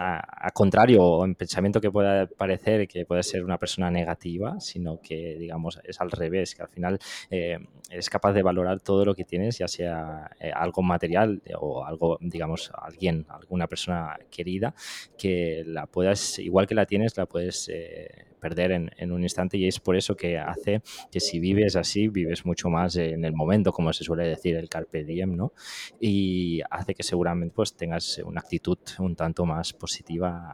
[0.00, 5.00] a, contrario o en pensamiento que pueda parecer que puede ser una persona negativa, sino
[5.00, 6.98] que, digamos, es al revés, que al final
[7.30, 7.58] eh,
[7.90, 12.18] eres capaz de valorar todo lo que tienes, ya sea eh, algo material o algo,
[12.20, 14.74] digamos, alguien, alguna persona querida,
[15.18, 19.66] que la puedas, igual que la tienes, la puedes eh, perder en, un instante y
[19.66, 20.80] es por eso que hace
[21.12, 24.70] que si vives así, vives mucho más en el momento, como se suele decir el
[24.70, 25.52] carpe diem, ¿no?
[26.00, 29.89] Y hace que seguramente pues tengas una actitud un tanto más positiva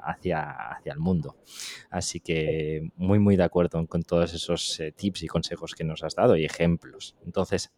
[0.05, 1.37] hacia, hacia el mundo.
[1.91, 6.03] Así que muy, muy de acuerdo con todos esos eh, tips y consejos que nos
[6.03, 7.17] has dado y ejemplos.
[7.25, 7.73] Entonces,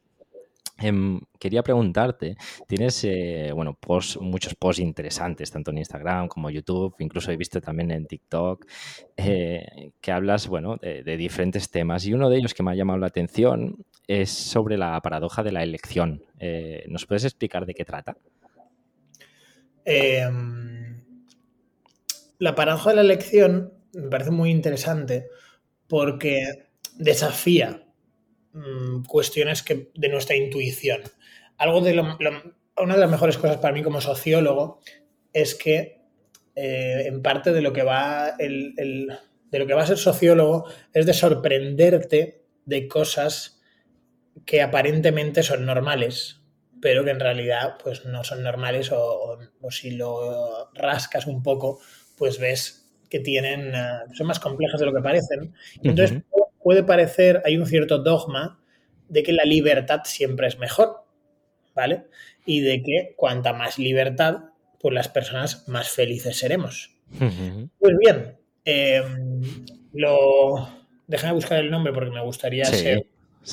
[0.81, 2.37] Em, quería preguntarte,
[2.69, 3.77] tienes eh, bueno,
[4.21, 8.65] muchos posts interesantes, tanto en Instagram como YouTube, incluso he visto también en TikTok,
[9.17, 12.07] eh, que hablas bueno, de, diferentes temas.
[12.07, 15.53] Y uno de ellos que me ha llamado la atención es sobre la paradoja de
[15.53, 16.23] la elección.
[16.87, 18.17] ¿Nos puedes explicar de qué trata?
[22.39, 25.29] La paradoja de la elección me parece muy interesante
[25.87, 27.89] porque desafía
[28.59, 31.03] Mm, cuestiones que, de nuestra intuición.
[31.59, 34.81] Algo de una de las mejores cosas para mí como sociólogo
[35.33, 36.01] es que
[36.57, 41.07] eh, en parte de lo que va de lo que va a ser sociólogo es
[41.07, 43.61] de sorprenderte de cosas
[44.45, 46.41] que aparentemente son normales,
[46.81, 49.39] pero que en realidad pues no son normales o,
[49.71, 51.81] si lo rascas un poco,
[52.19, 55.55] pues ves que tienen, eh, son más complejas de lo que parecen.
[55.83, 56.23] Entonces,
[56.63, 58.61] puede parecer, hay un cierto dogma
[59.09, 61.05] de que la libertad siempre es mejor,
[61.75, 62.07] ¿vale?
[62.45, 64.51] Y de que cuanta más libertad,
[64.81, 66.95] pues las personas más felices seremos.
[67.79, 69.41] Pues bien, em,
[69.95, 70.69] lo...
[71.07, 73.07] Déjame buscar el nombre porque me gustaría ser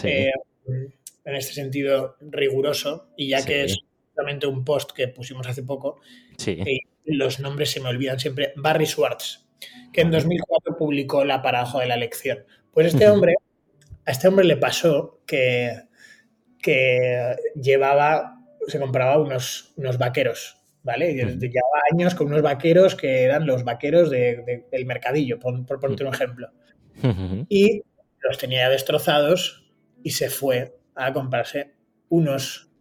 [0.03, 0.31] eh,
[0.67, 6.01] en este sentido riguroso y ya que es justamente un post que pusimos hace poco,
[6.45, 9.47] eh, los nombres se me olvidan siempre, Barry Schwartz,
[9.93, 12.39] que en 2004 publicó La paradoja de la elección.
[12.71, 13.35] Pues este hombre,
[14.05, 15.83] a este hombre le pasó que,
[16.61, 21.13] que llevaba, se compraba unos, unos vaqueros, ¿vale?
[21.13, 26.03] Llevaba años con unos vaqueros que eran los vaqueros de, del mercadillo, por, por ponerte
[26.03, 26.49] un ejemplo.
[27.49, 27.83] Y
[28.21, 29.71] los tenía destrozados
[30.03, 31.73] y se fue a comprarse
[32.09, 32.71] unos,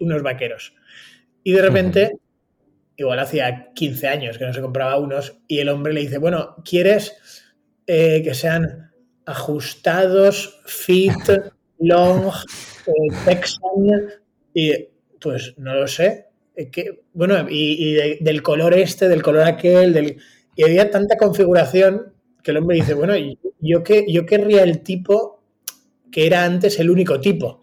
[0.00, 0.74] unos vaqueros.
[1.42, 2.18] Y de repente,
[2.96, 6.56] igual hacía 15 años que no se compraba unos, y el hombre le dice, bueno,
[6.64, 7.16] ¿quieres
[7.86, 8.90] eh, que sean
[9.26, 11.12] ajustados, fit,
[11.78, 12.32] long,
[12.86, 14.08] eh, texan,
[14.54, 14.72] y
[15.20, 16.26] pues no lo sé.
[16.54, 20.16] Eh, que, bueno, y, del color este, del color aquel, del,
[20.54, 23.14] y había tanta configuración que el hombre dice, bueno,
[23.60, 25.42] yo, que, yo querría el tipo
[26.10, 27.60] que era antes el único tipo,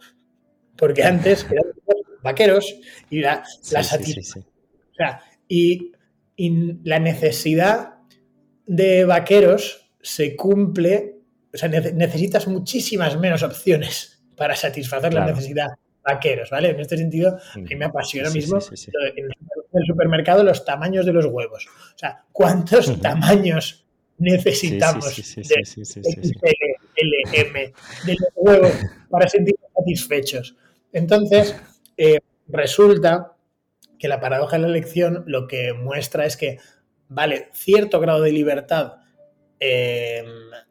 [0.78, 1.66] porque antes eran
[2.22, 2.76] vaqueros
[3.10, 3.44] y la,
[4.94, 5.92] o sea, y,
[6.36, 8.00] la necesidad
[8.66, 11.14] de vaqueros se cumple
[11.54, 15.68] o sea, necesitas muchísimas menos opciones para satisfacer la necesidad
[16.04, 16.72] vaqueros, ¿vale?
[16.72, 19.26] En este sentido, a mí me apasiona mismo en
[19.74, 21.68] el supermercado los tamaños de los huevos.
[21.68, 23.86] O sea, ¿cuántos tamaños
[24.18, 28.72] necesitamos de LM de los huevos
[29.10, 30.56] para sentirnos satisfechos?
[30.92, 31.56] Entonces,
[31.98, 33.33] eh, resulta
[34.04, 36.60] que la paradoja de la elección lo que muestra es que,
[37.08, 38.98] vale, cierto grado de libertad
[39.66, 40.26] Em,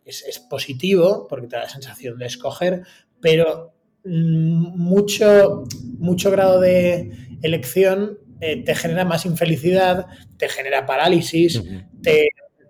[0.04, 2.82] es, positivo porque te da la sensación de escoger,
[3.22, 3.72] pero
[4.04, 5.64] mm, mucho,
[5.98, 7.10] mucho grado de
[7.40, 11.62] elección eh, te genera más infelicidad, te genera parálisis.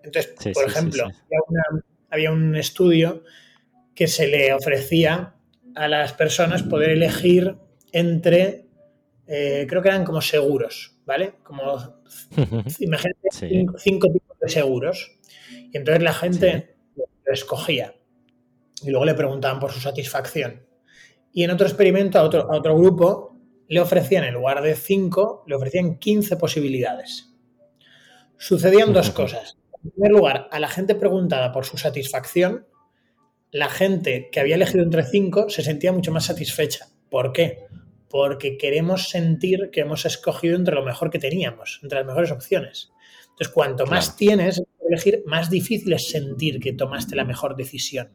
[0.04, 1.10] entonces, por ejemplo,
[2.08, 3.24] Había, un estudio
[3.92, 5.34] que se le ofrecía
[5.74, 7.56] a las personas poder elegir
[7.90, 8.66] entre,
[9.26, 11.34] eh, creo que eran como seguros, ¿vale?
[11.42, 11.62] Como,
[12.80, 15.18] imagínate cinco, tipos de seguros.
[15.72, 17.94] Y entonces la gente lo escogía.
[18.82, 20.66] Y luego le preguntaban por su satisfacción.
[21.32, 25.44] Y en otro experimento, a otro, a otro grupo, le ofrecían, en lugar de cinco,
[25.46, 27.32] le ofrecían 15 posibilidades.
[28.36, 29.56] Sucedían dos cosas.
[29.82, 32.66] En primer lugar, a la gente preguntada por su satisfacción,
[33.50, 36.88] la gente que había elegido entre cinco se sentía mucho más satisfecha.
[37.10, 37.66] ¿Por qué?
[38.12, 42.92] Porque queremos sentir que hemos escogido entre lo mejor que teníamos, entre las mejores opciones.
[43.22, 48.10] Entonces, cuanto más tienes elegir, más difícil es sentir que tomaste la mejor decisión.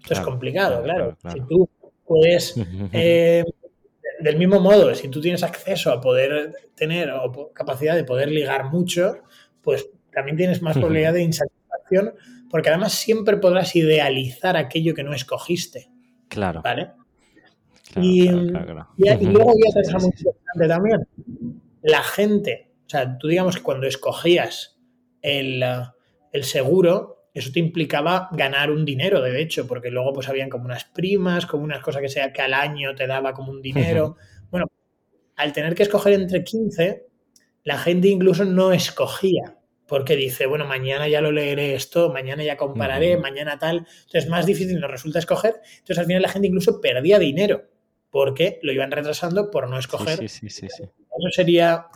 [0.00, 1.18] Esto es complicado, claro.
[1.30, 1.68] Si tú
[2.06, 2.54] puedes,
[2.92, 3.44] eh,
[4.20, 8.70] del mismo modo, si tú tienes acceso a poder tener o capacidad de poder ligar
[8.70, 9.18] mucho,
[9.60, 12.14] pues también tienes más probabilidad de insatisfacción,
[12.48, 15.90] porque además siempre podrás idealizar aquello que no escogiste.
[16.28, 16.62] Claro.
[16.62, 16.92] ¿Vale?
[18.00, 21.06] Y, luego ya te muy importante también.
[21.82, 24.78] La gente, o sea, tú digamos que cuando escogías
[25.22, 25.64] el,
[26.32, 30.64] el seguro, eso te implicaba ganar un dinero, de hecho, porque luego pues habían como
[30.64, 34.16] unas primas, como unas cosas que sea que al año te daba como un dinero.
[34.50, 34.66] Bueno,
[35.36, 37.06] al tener que escoger entre 15,
[37.64, 42.56] la gente incluso no escogía porque dice, bueno, mañana ya lo leeré esto, mañana ya
[42.56, 43.86] compararé, mañana tal.
[44.06, 45.60] Entonces, más difícil nos resulta escoger.
[45.78, 47.68] Entonces, al final la gente incluso perdía dinero
[48.16, 50.18] porque lo iban retrasando por no escoger.
[50.26, 51.88] Sí, sí, sí, Eso sería,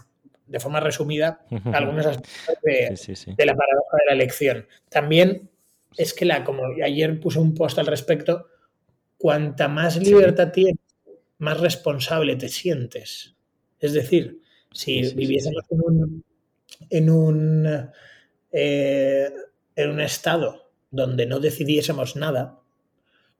[0.47, 4.67] de forma resumida, algunos aspectos de, la paradoja de la elección.
[4.91, 5.49] También
[5.97, 8.49] es que, la, como ayer puse un post al respecto,
[9.17, 10.77] cuanta más libertad tienes,
[11.39, 13.35] más responsable te sientes.
[13.79, 14.43] Es decir,
[14.75, 16.25] si viviésemos en un
[16.91, 17.67] en un,
[18.53, 19.31] eh,
[19.75, 22.61] en un estado donde no decidiésemos nada,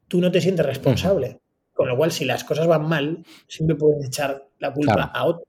[0.09, 1.41] tú no te sientes responsable.
[1.81, 5.47] Con lo cual, si las cosas van mal, siempre puedes echar la culpa a otro.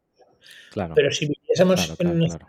[0.95, 2.47] Pero si viviésemos en un estado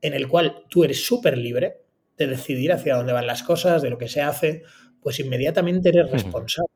[0.00, 1.82] en el cual tú eres súper libre
[2.16, 4.62] de decidir hacia dónde van las cosas, de lo que se hace,
[5.02, 6.72] pues inmediatamente eres responsable.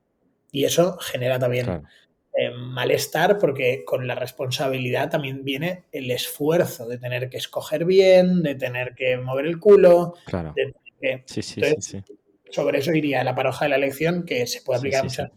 [0.53, 1.87] Y eso genera también
[2.35, 8.43] eh, malestar porque con la responsabilidad también viene el esfuerzo de tener que escoger bien,
[8.43, 10.13] de tener que mover el culo.
[10.27, 10.55] Claro.
[11.25, 12.03] sí, sí, sí,
[12.51, 15.31] Sobre eso iría la paroja de la elección, que se puede aplicar a muchas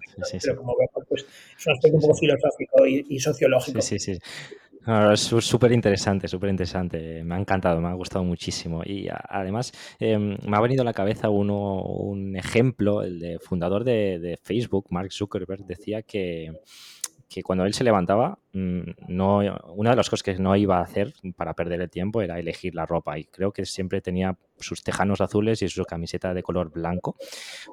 [0.44, 1.26] pero como vemos, pues
[1.58, 3.82] es un aspecto un poco filosófico y, sociológico.
[3.82, 4.22] Sí, sí, sí.
[5.14, 7.24] es súper interesante, súper interesante.
[7.24, 8.82] Me ha encantado, me ha gustado muchísimo.
[8.86, 13.84] Y además em, me ha venido a la cabeza uno, un ejemplo, el de fundador
[13.84, 16.52] de Facebook, Mark Zuckerberg, decía que,
[17.32, 19.40] que cuando él se levantaba, mm, no,
[19.74, 22.76] una de las cosas que no iba a hacer para perder el tiempo era elegir
[22.76, 23.18] la ropa.
[23.18, 27.16] Y creo que siempre tenía sus tejanos azules y su camiseta de color blanco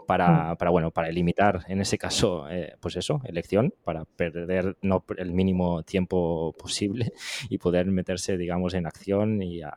[0.07, 0.57] para, mm.
[0.59, 5.33] para bueno, para limitar, en ese caso, eh, pues eso, elección, para perder no el
[5.33, 7.13] mínimo tiempo posible
[7.49, 9.73] y poder meterse, digamos, en acción y a,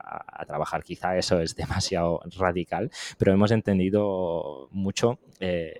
[0.45, 0.83] trabajar.
[0.83, 5.17] Quizá eso es demasiado radical, pero hemos entendido mucho.
[5.39, 5.73] Eh,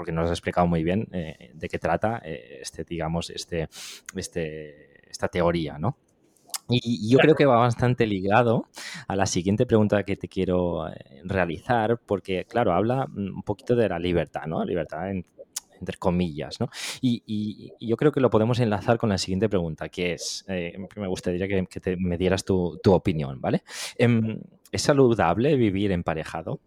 [0.00, 3.68] porque nos has explicado muy bien eh, de qué trata eh, este, digamos, este,
[4.16, 5.98] este, esta teoría, ¿no?
[6.70, 8.66] Y yo creo que va bastante ligado
[9.08, 13.76] a la siguiente pregunta que te quiero eh, realizar, porque, claro, habla mm, un poquito
[13.76, 14.64] de la libertad, ¿no?
[14.64, 16.70] Libertad entre comillas, ¿no?
[17.02, 21.46] Y, yo creo que lo podemos enlazar con la siguiente pregunta, que es, me gustaría
[21.46, 23.64] que, que me dieras tu, tu opinión, ¿vale?
[23.98, 24.40] Em,
[24.72, 26.60] ¿Es saludable vivir emparejado?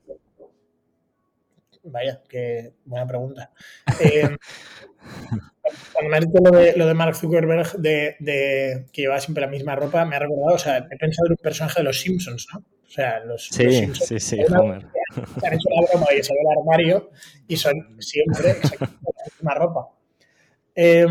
[1.83, 3.51] Vaya, qué buena pregunta.
[3.99, 4.37] Eh,
[5.93, 9.41] cuando me has dicho lo de, lo de Mark Zuckerberg de, de, que llevaba siempre
[9.41, 11.99] la misma ropa, me ha recordado, o sea, he pensado en un personaje de los
[11.99, 12.59] Simpsons, ¿no?
[12.59, 14.07] O sea, los, sí, Simpsons.
[14.07, 14.85] Sí, sí, Homer.
[15.15, 17.09] han hecho la broma y se ve el armario
[17.47, 19.89] y son siempre exactamente la misma ropa.
[20.75, 21.05] Eh,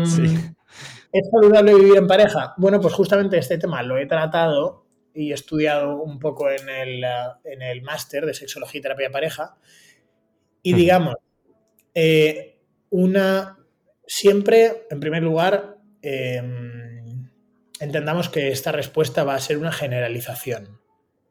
[1.11, 2.55] ¿Es saludable vivir en pareja?
[2.57, 7.05] Bueno, pues justamente este tema lo he tratado y he estudiado un poco en el,
[7.43, 9.55] en el máster de sexología y terapia de pareja.
[10.63, 11.15] Y digamos,
[11.93, 12.57] eh,
[12.89, 13.59] una,
[14.07, 17.29] siempre, en primer lugar, em,
[17.79, 20.79] entendamos que esta respuesta va a ser una generalización,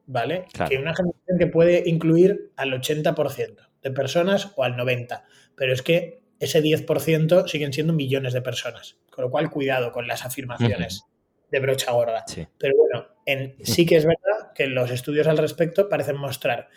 [0.07, 0.45] ¿vale?
[0.69, 5.23] Que una generalización que puede incluir al 80% de personas o al 90%,
[5.57, 10.07] pero es que ese 10% siguen siendo millones de personas, con lo cual cuidado con
[10.07, 11.05] las afirmaciones
[11.51, 12.25] de brocha gorda.
[12.59, 16.69] Pero bueno, en, sí que es verdad que los estudios al respecto parecen mostrar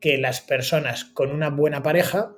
[0.00, 2.36] que las personas con una buena pareja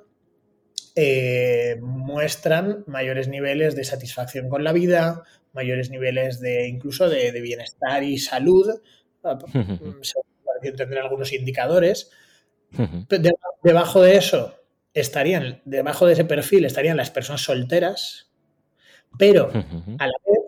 [0.95, 8.03] eh, muestran mayores niveles de satisfacción con la vida, mayores niveles de incluso de, bienestar
[8.03, 8.69] y salud,
[9.23, 9.37] ah,
[10.01, 12.11] se tener algunos indicadores.
[13.63, 14.55] debajo de eso
[14.93, 18.31] estarían, debajo de ese perfil estarían las personas solteras,
[19.17, 20.38] pero a la vez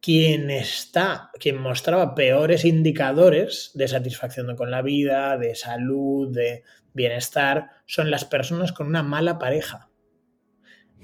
[0.00, 7.70] quien está, quien mostraba peores indicadores de satisfacción con la vida, de salud, de bienestar,
[7.86, 9.88] son las personas con una mala pareja.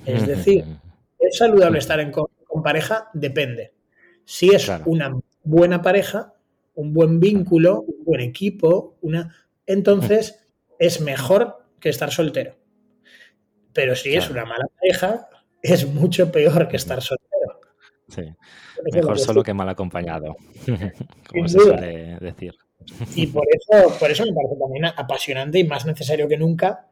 [0.06, 0.64] Es decir,
[1.18, 2.28] ¿es saludable estar en, con,
[2.62, 3.08] pareja?
[3.14, 3.74] Depende.
[4.24, 6.34] Si es una buena pareja,
[6.74, 9.34] un buen vínculo, un buen equipo, una,
[9.66, 10.46] entonces
[10.78, 12.56] es mejor que estar soltero.
[13.72, 15.28] Pero si es una mala pareja,
[15.62, 17.23] es mucho peor que estar soltero.
[18.14, 18.22] Sí.
[18.92, 20.36] Mejor solo que mal acompañado,
[21.28, 22.54] como se suele decir.
[23.14, 26.88] Y por eso, por eso me parece también apasionante y más necesario que nunca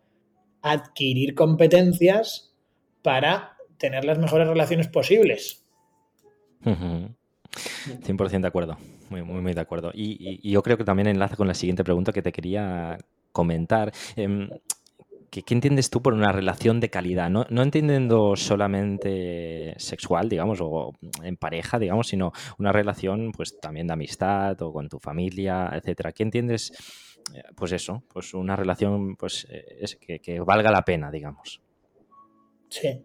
[0.62, 2.54] adquirir competencias
[3.02, 5.64] para tener las mejores relaciones posibles.
[6.64, 8.78] 100% de acuerdo,
[9.10, 9.90] muy, muy, muy de acuerdo.
[9.92, 12.96] Y, yo creo que también enlaza con la siguiente pregunta que te quería
[13.32, 13.92] comentar.
[14.14, 14.48] Em,
[15.32, 17.30] ¿Qué, entiendes tú por una relación de calidad?
[17.30, 23.86] No, no, entendiendo solamente sexual, digamos, o en pareja, digamos, sino una relación pues también
[23.86, 26.12] de amistad o con tu familia, etcétera.
[26.12, 26.70] ¿Qué entiendes?
[27.34, 31.62] Eh, pues eso, pues una relación pues es que, valga la pena, digamos.
[32.68, 33.02] Sí.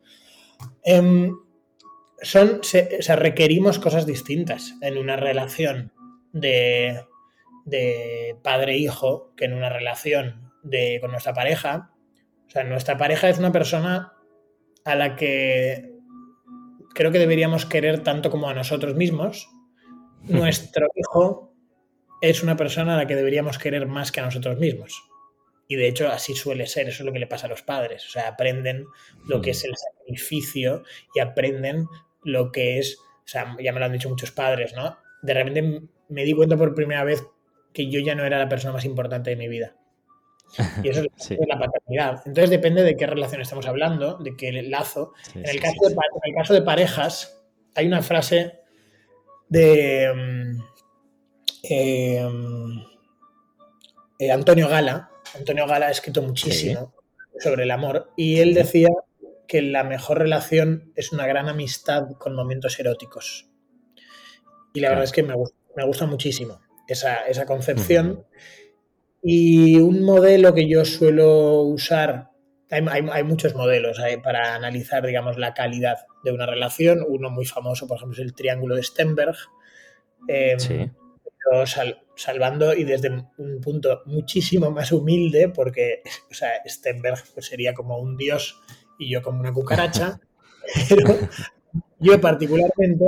[0.84, 1.34] Em,
[2.22, 2.64] son, o
[3.02, 5.94] sea, requerimos cosas distintas en una relación
[6.34, 7.06] de,
[7.64, 11.94] de padre-hijo que en una relación de, con nuestra pareja
[12.48, 14.14] o sea, nuestra pareja es una persona
[14.86, 15.94] a la que
[16.94, 19.50] creo que deberíamos querer tanto como a nosotros mismos.
[20.24, 21.54] Nuestro hijo
[22.22, 25.04] es una persona a la que deberíamos querer más que a nosotros mismos.
[25.68, 28.06] Y de hecho así suele ser, eso es lo que le pasa a los padres.
[28.06, 28.86] O sea, aprenden
[29.28, 30.84] lo que es el sacrificio
[31.14, 31.86] y aprenden
[32.24, 34.98] lo que es, o sea, ya me lo han dicho muchos padres, ¿no?
[35.22, 37.24] De repente me di cuenta por primera vez
[37.74, 39.76] que yo ya no era la persona más importante de mi vida.
[40.84, 42.22] Y eso es la paternidad.
[42.26, 45.14] Entonces depende de qué relación estamos hablando, de qué lazo.
[45.36, 47.42] en, el caso de, en el caso de parejas,
[47.76, 48.60] hay una frase
[49.50, 50.62] de mm,
[51.70, 52.28] eh,
[54.32, 55.12] Antonio Gala.
[55.36, 56.94] Antonio Gala ha escrito muchísimo
[57.40, 58.90] sobre el amor y él decía
[59.48, 63.50] que la mejor relación es una gran amistad con momentos eróticos.
[64.74, 65.36] Y la verdad es que me,
[65.76, 68.26] me gusta muchísimo esa, esa concepción.
[69.30, 72.30] Y un modelo que yo suelo usar,
[72.70, 77.04] hay, muchos modelos eh, para analizar, digamos, la calidad de una relación.
[77.06, 79.36] Uno muy famoso, por ejemplo, es el triángulo de Stenberg.
[80.30, 80.90] Em, sí.
[82.16, 88.00] salvando y desde un punto muchísimo más humilde, porque o sea, Stenberg pues, sería como
[88.00, 88.62] un dios
[88.98, 90.22] y yo como una cucaracha.
[90.88, 91.18] pero
[92.00, 93.04] yo particularmente,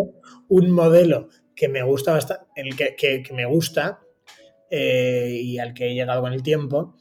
[0.50, 4.02] un modelo que me gusta bastante, el que, que me gusta
[4.72, 6.96] eh, y al que he llegado con el tiempo,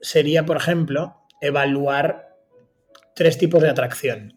[0.00, 2.36] sería, por ejemplo, evaluar
[3.14, 4.34] tres tipos de atracción.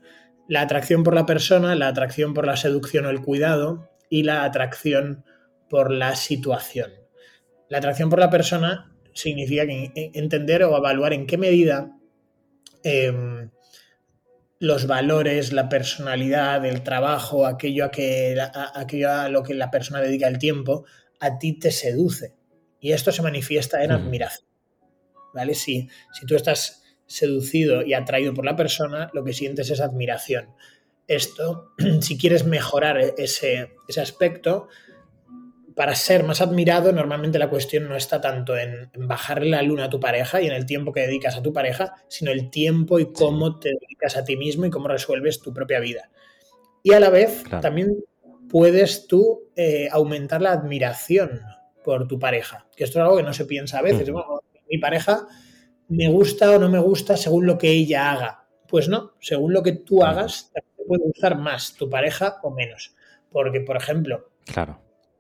[0.48, 4.44] La atracción por la persona, la atracción por la seducción o el cuidado y la
[4.44, 5.24] atracción
[5.70, 6.92] por la situación.
[7.70, 11.98] La atracción por la persona significa entender o evaluar en qué medida
[12.84, 13.50] em,
[14.60, 18.38] los valores, la personalidad, el trabajo, aquello a, que,
[18.76, 20.86] aquello a lo que la persona dedica el tiempo,
[21.20, 22.34] a ti te seduce.
[22.84, 24.46] Y esto se manifiesta en admiración.
[25.34, 25.56] ¿Vale?
[25.56, 30.50] Si, si tú estás seducido y atraído por la persona, lo que sientes es admiración.
[31.08, 31.72] Esto,
[32.02, 34.68] si quieres mejorar e-, ese, ese aspecto,
[35.78, 39.90] para ser más admirado, normalmente la cuestión no está tanto en, bajarle la luna a
[39.90, 43.14] tu pareja y en el tiempo que dedicas a tu pareja, sino el tiempo y
[43.14, 46.12] cómo te dedicas a ti mismo y cómo resuelves tu propia vida.
[46.84, 47.96] Y a la vez, también
[48.50, 51.42] puedes tú eh, aumentar la admiración
[51.84, 52.68] por tu pareja.
[52.76, 54.10] Que esto es algo que no se piensa a veces.
[54.70, 55.28] mi pareja
[55.88, 58.48] me gusta o no me gusta según lo que ella haga.
[58.68, 62.96] Pues no, según lo que tú hagas, te puede gustar más tu pareja o menos.
[63.32, 64.80] Porque, por ejemplo, claro.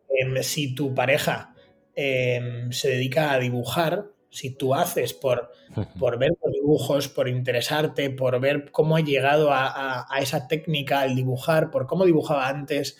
[0.09, 1.53] Em, si tu pareja
[1.95, 5.51] em, se dedica a dibujar, si tú haces por,
[5.99, 11.01] por ver los dibujos, por interesarte, por ver cómo ha llegado a, a, esa técnica
[11.01, 12.97] al dibujar, por cómo dibujaba antes,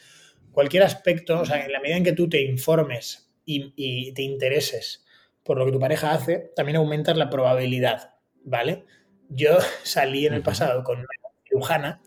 [0.52, 5.06] cualquier aspecto, o sea, en la medida en que tú te informes y, te intereses
[5.44, 8.86] por lo que tu pareja hace, también aumentas la probabilidad, ¿vale?
[9.30, 11.08] Yo salí en el pasado con una
[11.48, 12.02] cirujana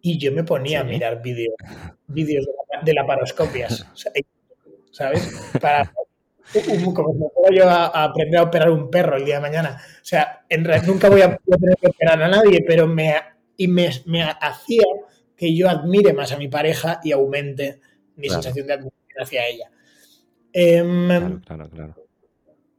[0.00, 1.54] y yo me ponía a mirar vídeos
[2.06, 2.46] vídeos
[2.82, 3.86] de, laparoscopias,
[4.90, 5.50] ¿sabes?
[5.60, 5.92] Para
[6.94, 9.80] como si me yo a, aprender a operar un perro el día de mañana.
[9.80, 13.14] O sea, en realidad nunca voy a, tener que operar a nadie, pero me,
[13.56, 14.84] y me, me, hacía
[15.36, 17.80] que yo admire más a mi pareja y aumente
[18.16, 19.70] mi sensación de admiración hacia ella.
[20.56, 21.10] Em,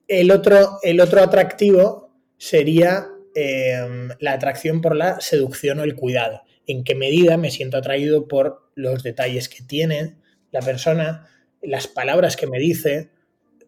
[0.08, 6.42] el, otro, el otro atractivo sería em, la atracción por la seducción o el cuidado.
[6.66, 10.16] En qué medida me siento atraído por los detalles que tiene,
[10.52, 11.28] la persona,
[11.62, 13.12] las palabras que me dice,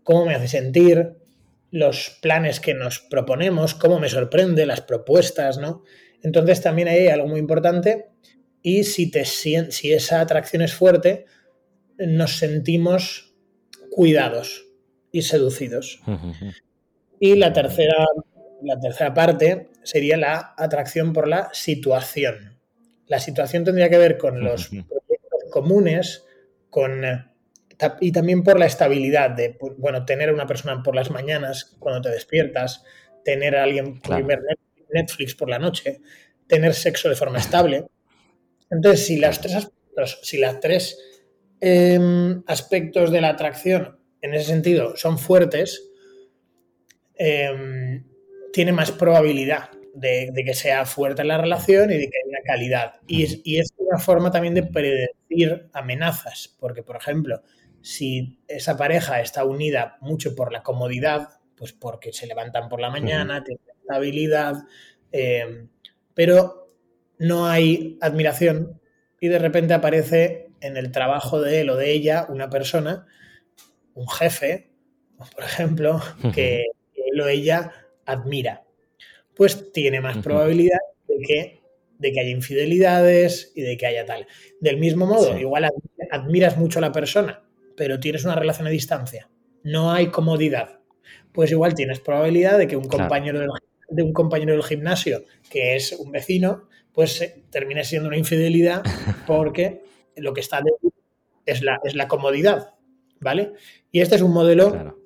[0.03, 1.17] cómo me hace sentir,
[1.69, 5.83] los planes que nos proponemos, cómo me sorprende, las propuestas, ¿no?
[6.23, 8.05] Entonces también hay algo muy importante
[8.61, 11.25] y si, te, si esa atracción es fuerte,
[11.97, 13.26] nos sentimos
[13.97, 14.67] cuidados
[15.11, 16.03] y seducidos.
[17.19, 18.05] Y la tercera,
[18.61, 22.59] la tercera parte sería la atracción por la situación.
[23.07, 26.25] La situación tendría que ver con los proyectos comunes,
[26.69, 27.01] con
[27.99, 32.01] y también por la estabilidad de, bueno, tener a una persona por las mañanas cuando
[32.01, 32.83] te despiertas,
[33.25, 34.41] tener a alguien ver
[34.91, 36.01] Netflix por la noche,
[36.45, 37.85] tener sexo de forma estable.
[38.69, 39.71] Entonces, si las tres
[40.21, 41.16] si las tres
[41.59, 45.89] em, aspectos de la atracción en ese sentido son fuertes,
[47.15, 48.03] em,
[48.53, 52.93] tiene más probabilidad de, que sea fuerte la relación y de que haya calidad.
[53.07, 57.41] Y es, y es una forma también de predecir amenazas, porque, por ejemplo,
[57.81, 62.89] si esa pareja está unida mucho por la comodidad, pues porque se levantan por la
[62.89, 64.55] mañana, tienen estabilidad,
[65.11, 65.69] em,
[66.13, 66.71] pero
[67.19, 68.79] no hay admiración
[69.19, 73.05] y de repente aparece en el trabajo de él o de ella una persona,
[73.93, 74.69] un jefe,
[75.17, 76.01] por ejemplo,
[76.33, 77.71] que él o ella
[78.05, 78.63] admira,
[79.35, 81.61] pues tiene más probabilidad de que,
[81.97, 84.27] de que haya infidelidades y de que haya tal.
[84.59, 85.69] Del mismo modo, igual
[86.11, 87.43] admiras mucho a la persona
[87.77, 89.29] pero tienes una relación a distancia,
[89.63, 90.79] no hay comodidad,
[91.31, 93.49] pues igual tienes probabilidad de que un compañero del,
[93.89, 98.83] de un compañero del gimnasio, que es un vecino, pues eh, termine siendo una infidelidad
[99.27, 99.83] porque
[100.17, 100.71] lo que está de
[101.45, 102.73] es la, es la comodidad,
[103.19, 103.53] ¿vale?
[103.91, 104.97] Y este es un modelo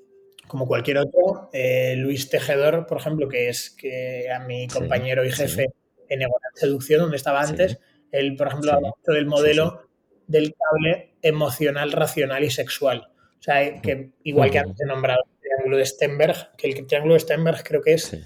[0.47, 1.49] como cualquier otro.
[1.53, 5.67] Eh, Luis Tejedor, por ejemplo, que es que a mi compañero y jefe
[6.09, 7.79] en Seducción, donde estaba antes,
[8.11, 9.87] él, por ejemplo, habla del modelo
[10.27, 13.11] del cable emocional, racional y sexual.
[13.39, 17.13] O sea, que igual que antes he nombrado el triángulo de Stenberg, que el triángulo
[17.13, 18.17] de Stenberg creo que es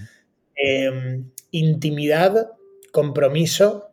[0.55, 2.51] em, intimidad,
[2.91, 3.91] compromiso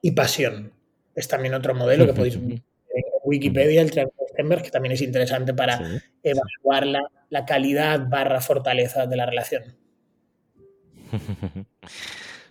[0.00, 0.73] y pasión.
[1.14, 4.92] Es también otro modelo que podéis ver en Wikipedia, el triángulo de Stenberg, que también
[4.92, 5.80] es interesante para
[6.22, 9.76] evaluar la, la calidad barra fortaleza de la relación.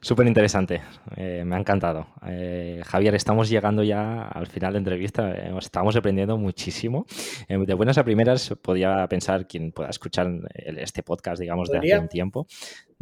[0.04, 0.82] Súper interesante,
[1.16, 2.08] eh, me ha encantado.
[2.28, 7.06] Eh, Javier, estamos llegando ya al final de entrevista, eh, estamos aprendiendo muchísimo.
[7.48, 12.10] de buenas a primeras, podía pensar quien pueda escuchar este podcast, digamos, de hace un
[12.10, 12.48] tiempo,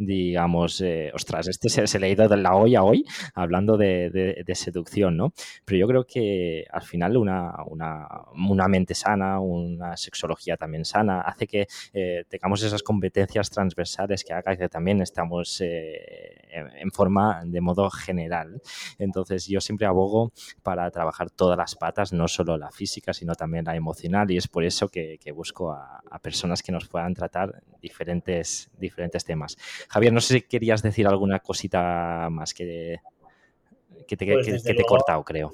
[0.06, 5.16] digamos, eh, ostras, este se, le ha ido de la olla hoy hablando de, seducción,
[5.16, 5.32] ¿no?
[5.64, 11.46] Pero yo creo que al final una, una, mente sana, una sexología también sana, hace
[11.46, 17.60] que eh, tengamos esas competencias transversales que haga que también estamos eh, en forma de
[17.60, 18.60] modo general.
[18.98, 20.32] Entonces yo siempre abogo
[20.62, 24.48] para trabajar todas las patas, no solo la física, sino también la emocional y es
[24.48, 29.56] por eso que, busco a, a, personas que nos puedan tratar diferentes, diferentes temas.
[29.92, 33.00] Javier, no sé si querías decir alguna cosita más que,
[34.08, 35.52] que te, pues he cortado, creo.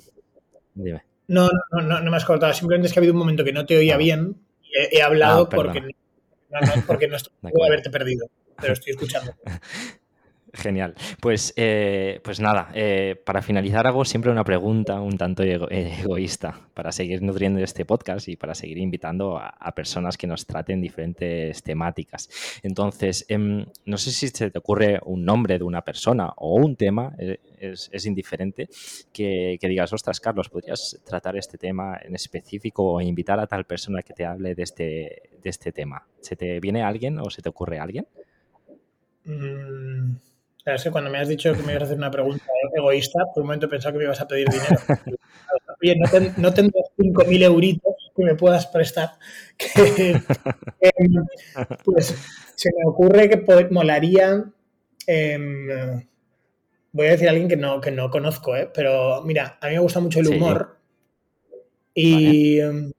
[0.75, 1.03] Dime.
[1.27, 2.55] No, no, no, no, me has cortado.
[2.55, 3.99] Simplemente es que ha habido un momento que no te oía ah.
[3.99, 4.37] bien.
[4.63, 7.33] He, he hablado ah, porque, no, porque no estoy
[7.67, 8.31] haberte perdido,
[8.61, 9.35] pero estoy escuchando.
[10.53, 10.95] Genial.
[11.21, 16.91] Pues, eh, pues nada, eh, para finalizar hago siempre una pregunta un tanto egoísta para
[16.93, 22.29] seguir nutriendo este podcast y para seguir invitando a, personas que nos traten diferentes temáticas.
[22.63, 26.75] Entonces, em, no sé si se te ocurre un nombre de una persona o un
[26.75, 28.69] tema, eh, es, indiferente,
[29.13, 34.03] que, digas, ostras, Carlos, ¿podrías tratar este tema en específico o invitar a tal persona
[34.03, 36.07] que te hable de este, de este tema?
[36.21, 38.07] ¿Se te viene alguien o se te ocurre alguien?
[39.25, 40.17] Mm,
[40.93, 42.45] cuando me has dicho que me ibas a hacer una pregunta
[42.75, 44.77] egoísta, por un momento he pensado que me ibas a pedir dinero.
[45.83, 46.07] Oye, no,
[46.37, 49.13] no tendrás 5.000 euritos que me puedas prestar.
[51.85, 52.15] pues
[52.55, 54.45] se me ocurre que molaría.
[55.07, 56.07] Em,
[56.93, 58.69] voy a decir a alguien que no, que no conozco, ¿eh?
[58.75, 60.77] pero mira, a mí me gusta mucho el humor.
[61.95, 62.93] Y, em,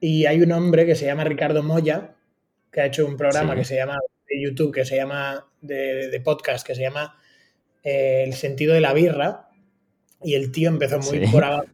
[0.00, 2.14] y hay un hombre que se llama Ricardo Moya,
[2.70, 3.98] que ha hecho un programa que se llama
[4.28, 7.18] de YouTube que se llama, de, podcast, que se llama
[7.82, 9.48] eh, El sentido de la birra.
[10.22, 11.66] Y el tío empezó muy por abajo,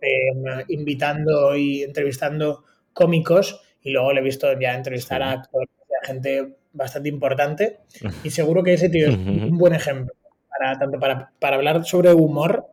[0.00, 3.60] eh, invitando y entrevistando cómicos.
[3.82, 5.42] Y luego le he visto ya entrevistar a
[6.04, 7.80] gente bastante importante.
[8.24, 10.14] Y seguro que ese tío es un buen ejemplo,
[10.48, 12.66] para, tanto para, hablar sobre humor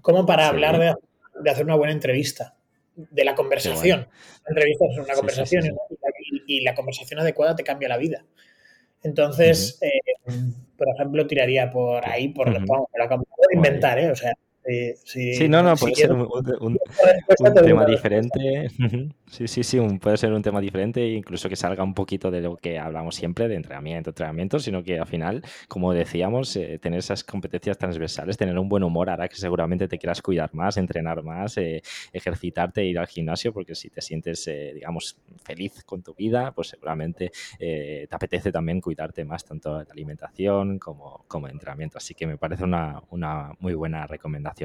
[0.00, 2.54] como para hablar de, hacer una buena entrevista,
[2.94, 4.08] de la conversación.
[4.44, 5.64] La entrevista es una conversación
[6.46, 8.24] y, la conversación adecuada te cambia la vida.
[9.02, 10.00] Entonces, eh,
[10.76, 12.58] por ejemplo, tiraría por ahí, por lo
[13.04, 14.10] acabo de inventar, ¿eh?
[14.10, 14.32] O sea,
[15.04, 16.78] Sí, no, no, puede ser un,
[17.64, 18.70] tema diferente.
[19.30, 22.56] Sí, sí, sí, puede ser un tema diferente, incluso que salga un poquito de lo
[22.56, 27.24] que hablamos siempre, de entrenamiento, entrenamiento, sino que al final, como decíamos, eh, tener esas
[27.24, 31.56] competencias transversales, tener un buen humor hará que seguramente te quieras cuidar más, entrenar más,
[31.56, 36.52] eh, ejercitarte, ir al gimnasio, porque si te sientes, eh, digamos, feliz con tu vida,
[36.52, 41.98] pues seguramente te apetece también cuidarte más, tanto de alimentación como, como entrenamiento.
[41.98, 44.57] Así que me parece una, una muy buena recomendación.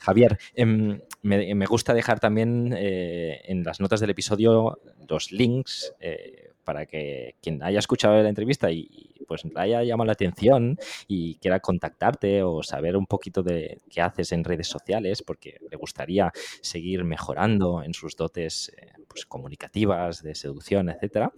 [0.00, 4.78] Javier, em, me, gusta dejar también en las notas del episodio
[5.08, 10.06] los links eh, para que quien haya escuchado la entrevista y, pues le haya llamado
[10.06, 15.22] la atención y quiera contactarte o saber un poquito de qué haces en redes sociales,
[15.22, 16.32] porque le gustaría
[16.62, 21.30] seguir mejorando en sus dotes eh, pues, comunicativas, de seducción, etcétera,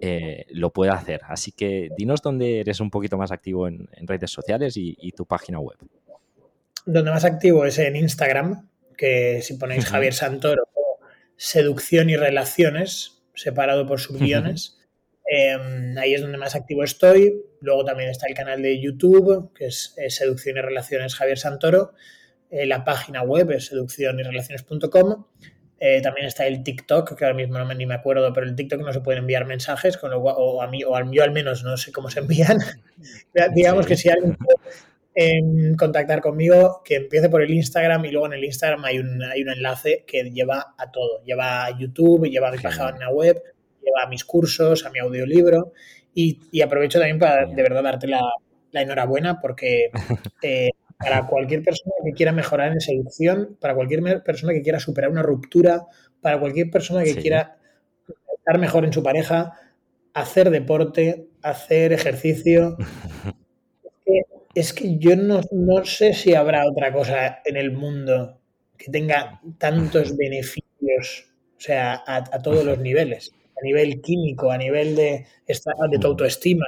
[0.00, 1.20] eh, lo puede hacer.
[1.28, 5.24] Así que dinos dónde eres un poquito más activo en, redes sociales y, y, tu
[5.24, 5.78] página web.
[6.86, 10.66] Donde más activo es en Instagram, que si ponéis Javier Santoro
[11.36, 14.78] seducción y relaciones, separado por subguiones.
[15.28, 17.42] Em, ahí es donde más activo estoy.
[17.60, 21.92] Luego también está el canal de YouTube, que es, Seducción y Relaciones Javier Santoro.
[22.50, 25.26] Eh, la página web es seduccionyrelaciones.com.
[25.78, 28.56] Eh, también está el TikTok, que ahora mismo no me, ni me acuerdo, pero el
[28.56, 31.32] TikTok no se pueden enviar mensajes, con lo o a mí, o al mío al
[31.32, 32.58] menos no sé cómo se envían.
[33.54, 34.38] Digamos que si alguien
[35.18, 39.22] en contactar conmigo, que empiece por el Instagram y luego en el Instagram hay un,
[39.22, 41.24] hay un enlace que lleva a todo.
[41.24, 43.42] Lleva a YouTube, lleva a mi página web,
[43.82, 45.72] lleva a mis cursos, a mi audiolibro
[46.14, 48.20] y, y aprovecho también para de verdad darte la,
[48.72, 49.90] la enhorabuena porque
[50.42, 55.10] eh, para cualquier persona que quiera mejorar en seducción, para cualquier persona que quiera superar
[55.10, 55.86] una ruptura,
[56.20, 57.56] para cualquier persona que quiera
[58.36, 59.52] estar mejor en su pareja,
[60.12, 62.76] hacer deporte, hacer ejercicio.
[64.56, 65.42] Es que yo no,
[65.84, 68.40] sé si habrá otra cosa en el mundo
[68.78, 71.26] que tenga tantos beneficios,
[71.58, 76.64] o sea, a, todos los niveles, a nivel químico, a nivel de, de tu autoestima.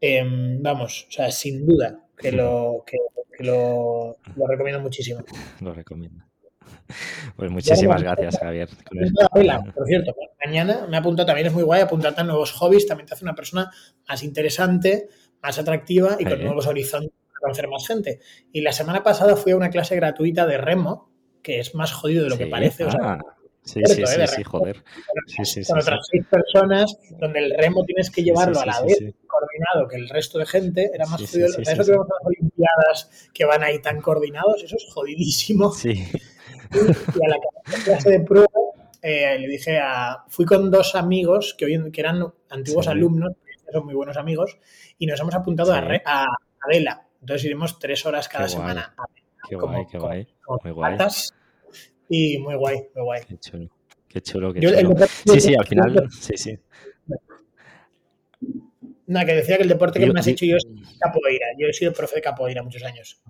[0.00, 2.98] Em, vamos, o sea, sin duda que lo, que,
[3.44, 4.16] lo,
[4.48, 5.20] recomiendo muchísimo.
[5.60, 6.24] Lo recomiendo.
[7.36, 8.68] Pues muchísimas gracias, Javier.
[9.74, 10.14] por cierto,
[10.44, 13.34] mañana me apunta también, es muy guay apuntarte a nuevos hobbies, también te hace una
[13.34, 13.70] persona
[14.06, 15.08] más interesante,
[15.42, 18.20] más atractiva y con nuevos horizontes para conocer más gente.
[18.52, 21.10] Y la semana pasada fui a una clase gratuita de remo,
[21.42, 22.84] que es más jodido de lo que parece.
[22.84, 23.18] Ah,
[23.62, 24.82] sí, sí, sí, sí, joder.
[25.66, 29.96] Con otras seis personas, donde el remo tienes que llevarlo a la vez coordinado que
[29.96, 31.46] el resto de gente, era más jodido.
[31.48, 35.72] eso que vemos las Olimpiadas que van ahí tan coordinados, eso es jodidísimo.
[35.72, 36.04] Sí.
[36.74, 38.48] Y a la clase de prueba
[39.02, 40.24] eh, le dije a.
[40.28, 44.58] Fui con dos amigos que, hoy, que eran antiguos alumnos, que son muy buenos amigos,
[45.02, 46.26] y nos hemos apuntado a, a,
[46.68, 47.04] Vela.
[47.20, 49.04] Entonces iremos tres horas cada semana a
[49.48, 50.28] Qué guay, qué guay.
[50.62, 50.96] muy guay.
[52.08, 53.22] y muy guay, muy guay.
[53.26, 53.68] Qué chulo.
[54.08, 55.06] Qué chulo, qué chulo.
[55.26, 56.56] sí, sí, al final, sí, sí.
[59.08, 60.64] No, que decía que el deporte que me has hecho yo es
[61.00, 61.46] capoeira.
[61.58, 63.20] Yo he sido profe de capoeira muchos años.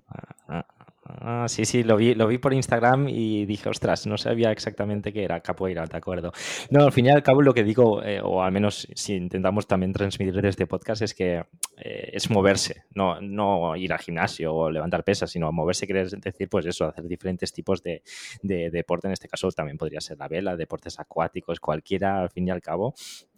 [1.25, 5.13] Ah, sí, sí, lo vi, lo vi por Instagram y dije, ostras, no sabía exactamente
[5.13, 6.33] qué era capoeira, ¿de acuerdo?
[6.69, 9.65] No, al fin y al cabo lo que digo, eh, o al menos si intentamos
[9.65, 11.45] también transmitir desde este podcast, es que
[11.77, 16.49] eh, es moverse, no, no ir al gimnasio o levantar pesas, sino moverse, quiere decir,
[16.49, 18.01] pues eso, hacer diferentes tipos de,
[18.41, 22.51] deporte, en este caso también podría ser la vela, deportes acuáticos, cualquiera, al fin y
[22.51, 22.95] al cabo,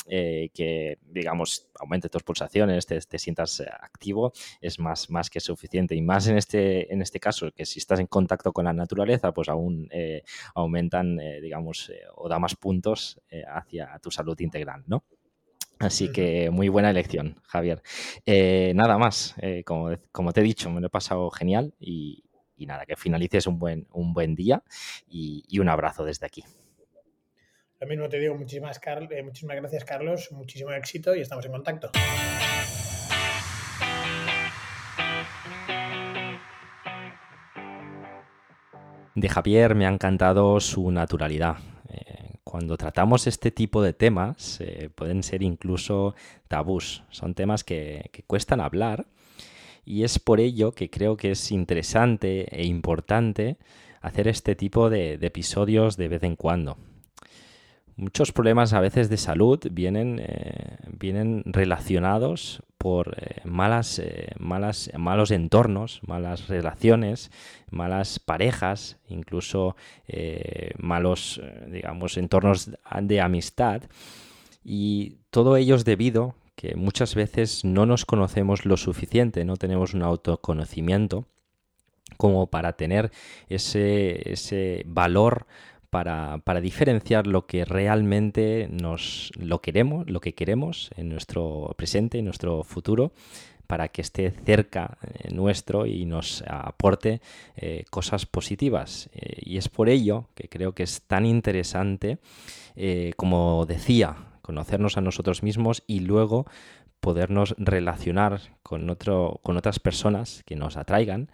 [0.07, 4.31] eh, que, digamos, aumente tus pulsaciones, te, te, sientas activo,
[4.61, 5.95] es más, más que suficiente.
[5.95, 9.33] Y más en este, en este caso, que si estás en contacto con la naturaleza,
[9.33, 14.83] pues aún eh, aumentan, eh, digamos, eh, o da más puntos hacia tu salud integral,
[14.87, 15.03] ¿no?
[15.79, 17.81] Así que muy buena elección, Javier.
[18.25, 19.35] nada más,
[19.65, 22.23] como, te he dicho, me lo he pasado genial y,
[22.59, 24.63] nada, que finalices un buen, un buen día
[25.07, 26.43] y, un abrazo desde aquí.
[27.81, 28.79] Lo mismo te digo, muchísimas,
[29.23, 31.91] muchísimas gracias, Carlos, muchísimo éxito y estamos en contacto.
[39.13, 41.57] De Javier me ha encantado su naturalidad.
[41.89, 46.15] Eh, cuando tratamos este tipo de temas, eh, pueden ser incluso
[46.47, 47.03] tabús.
[47.09, 49.05] Son temas que, cuestan hablar
[49.83, 53.57] y es por ello que creo que es interesante e importante
[53.99, 56.77] hacer este tipo de episodios de vez en cuando.
[57.97, 64.91] Muchos problemas a veces de salud vienen, eh, vienen relacionados por eh, malas, eh, malas,
[64.97, 67.31] malos entornos, malas relaciones,
[67.71, 69.77] malas parejas, incluso
[70.77, 72.69] malos, digamos, entornos
[73.01, 73.81] de amistad.
[74.63, 79.93] Y todo ello es debido que muchas veces no nos conocemos lo suficiente, no tenemos
[79.93, 81.25] un autoconocimiento
[82.17, 83.11] como para tener
[83.49, 85.47] ese, ese valor
[85.89, 92.25] para, diferenciar lo que realmente nos lo queremos, lo que queremos en nuestro presente, en
[92.25, 93.13] nuestro futuro,
[93.67, 97.21] para que esté cerca eh, nuestro y nos aporte
[97.55, 99.09] eh, cosas positivas.
[99.13, 102.19] Eh, y es por ello que creo que es tan interesante,
[103.15, 106.45] como decía, conocernos a nosotros mismos y luego
[106.99, 111.29] podernos relacionar con, otro, con otras personas que nos atraigan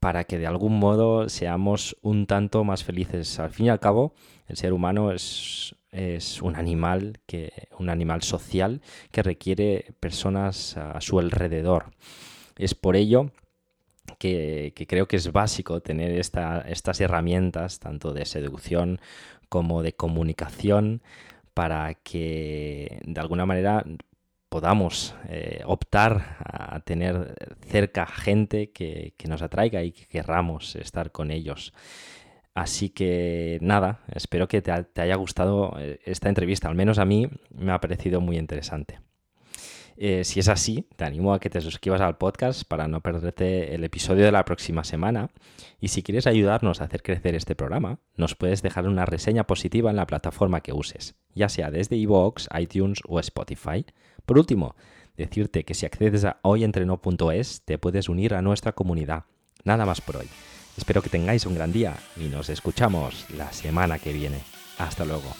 [0.00, 3.38] para que de algún modo seamos un tanto más felices.
[3.38, 4.14] Al fin y al cabo,
[4.46, 8.80] el ser humano es, es un animal que un animal social
[9.10, 11.92] que requiere personas a su alrededor.
[12.56, 13.30] Es por ello
[14.18, 19.00] que, creo que es básico tener estas herramientas, tanto de seducción
[19.48, 21.02] como de comunicación,
[21.54, 23.84] para que de alguna manera
[24.48, 27.34] podamos eh, optar a tener
[27.66, 31.72] cerca gente que, que, nos atraiga y que querramos estar con ellos.
[32.58, 37.30] Así que nada, espero que te, haya gustado eh, esta entrevista, al menos a mí
[37.50, 38.98] me ha parecido muy interesante.
[39.96, 43.74] Eh, si es así, te animo a que te suscribas al podcast para no perderte
[43.74, 45.30] el episodio de la próxima semana.
[45.80, 49.90] Y si quieres ayudarnos a hacer crecer este programa, nos puedes dejar una reseña positiva
[49.90, 53.86] en la plataforma que uses, ya sea desde iVoox, iTunes o Spotify.
[54.28, 54.76] Por último,
[55.16, 59.24] decirte que si accedes a hoyentreno.es te puedes unir a nuestra comunidad.
[59.64, 60.28] Nada más por hoy.
[60.76, 64.42] Espero que tengáis un gran día y nos escuchamos la semana que viene.
[64.76, 65.32] Hasta luego.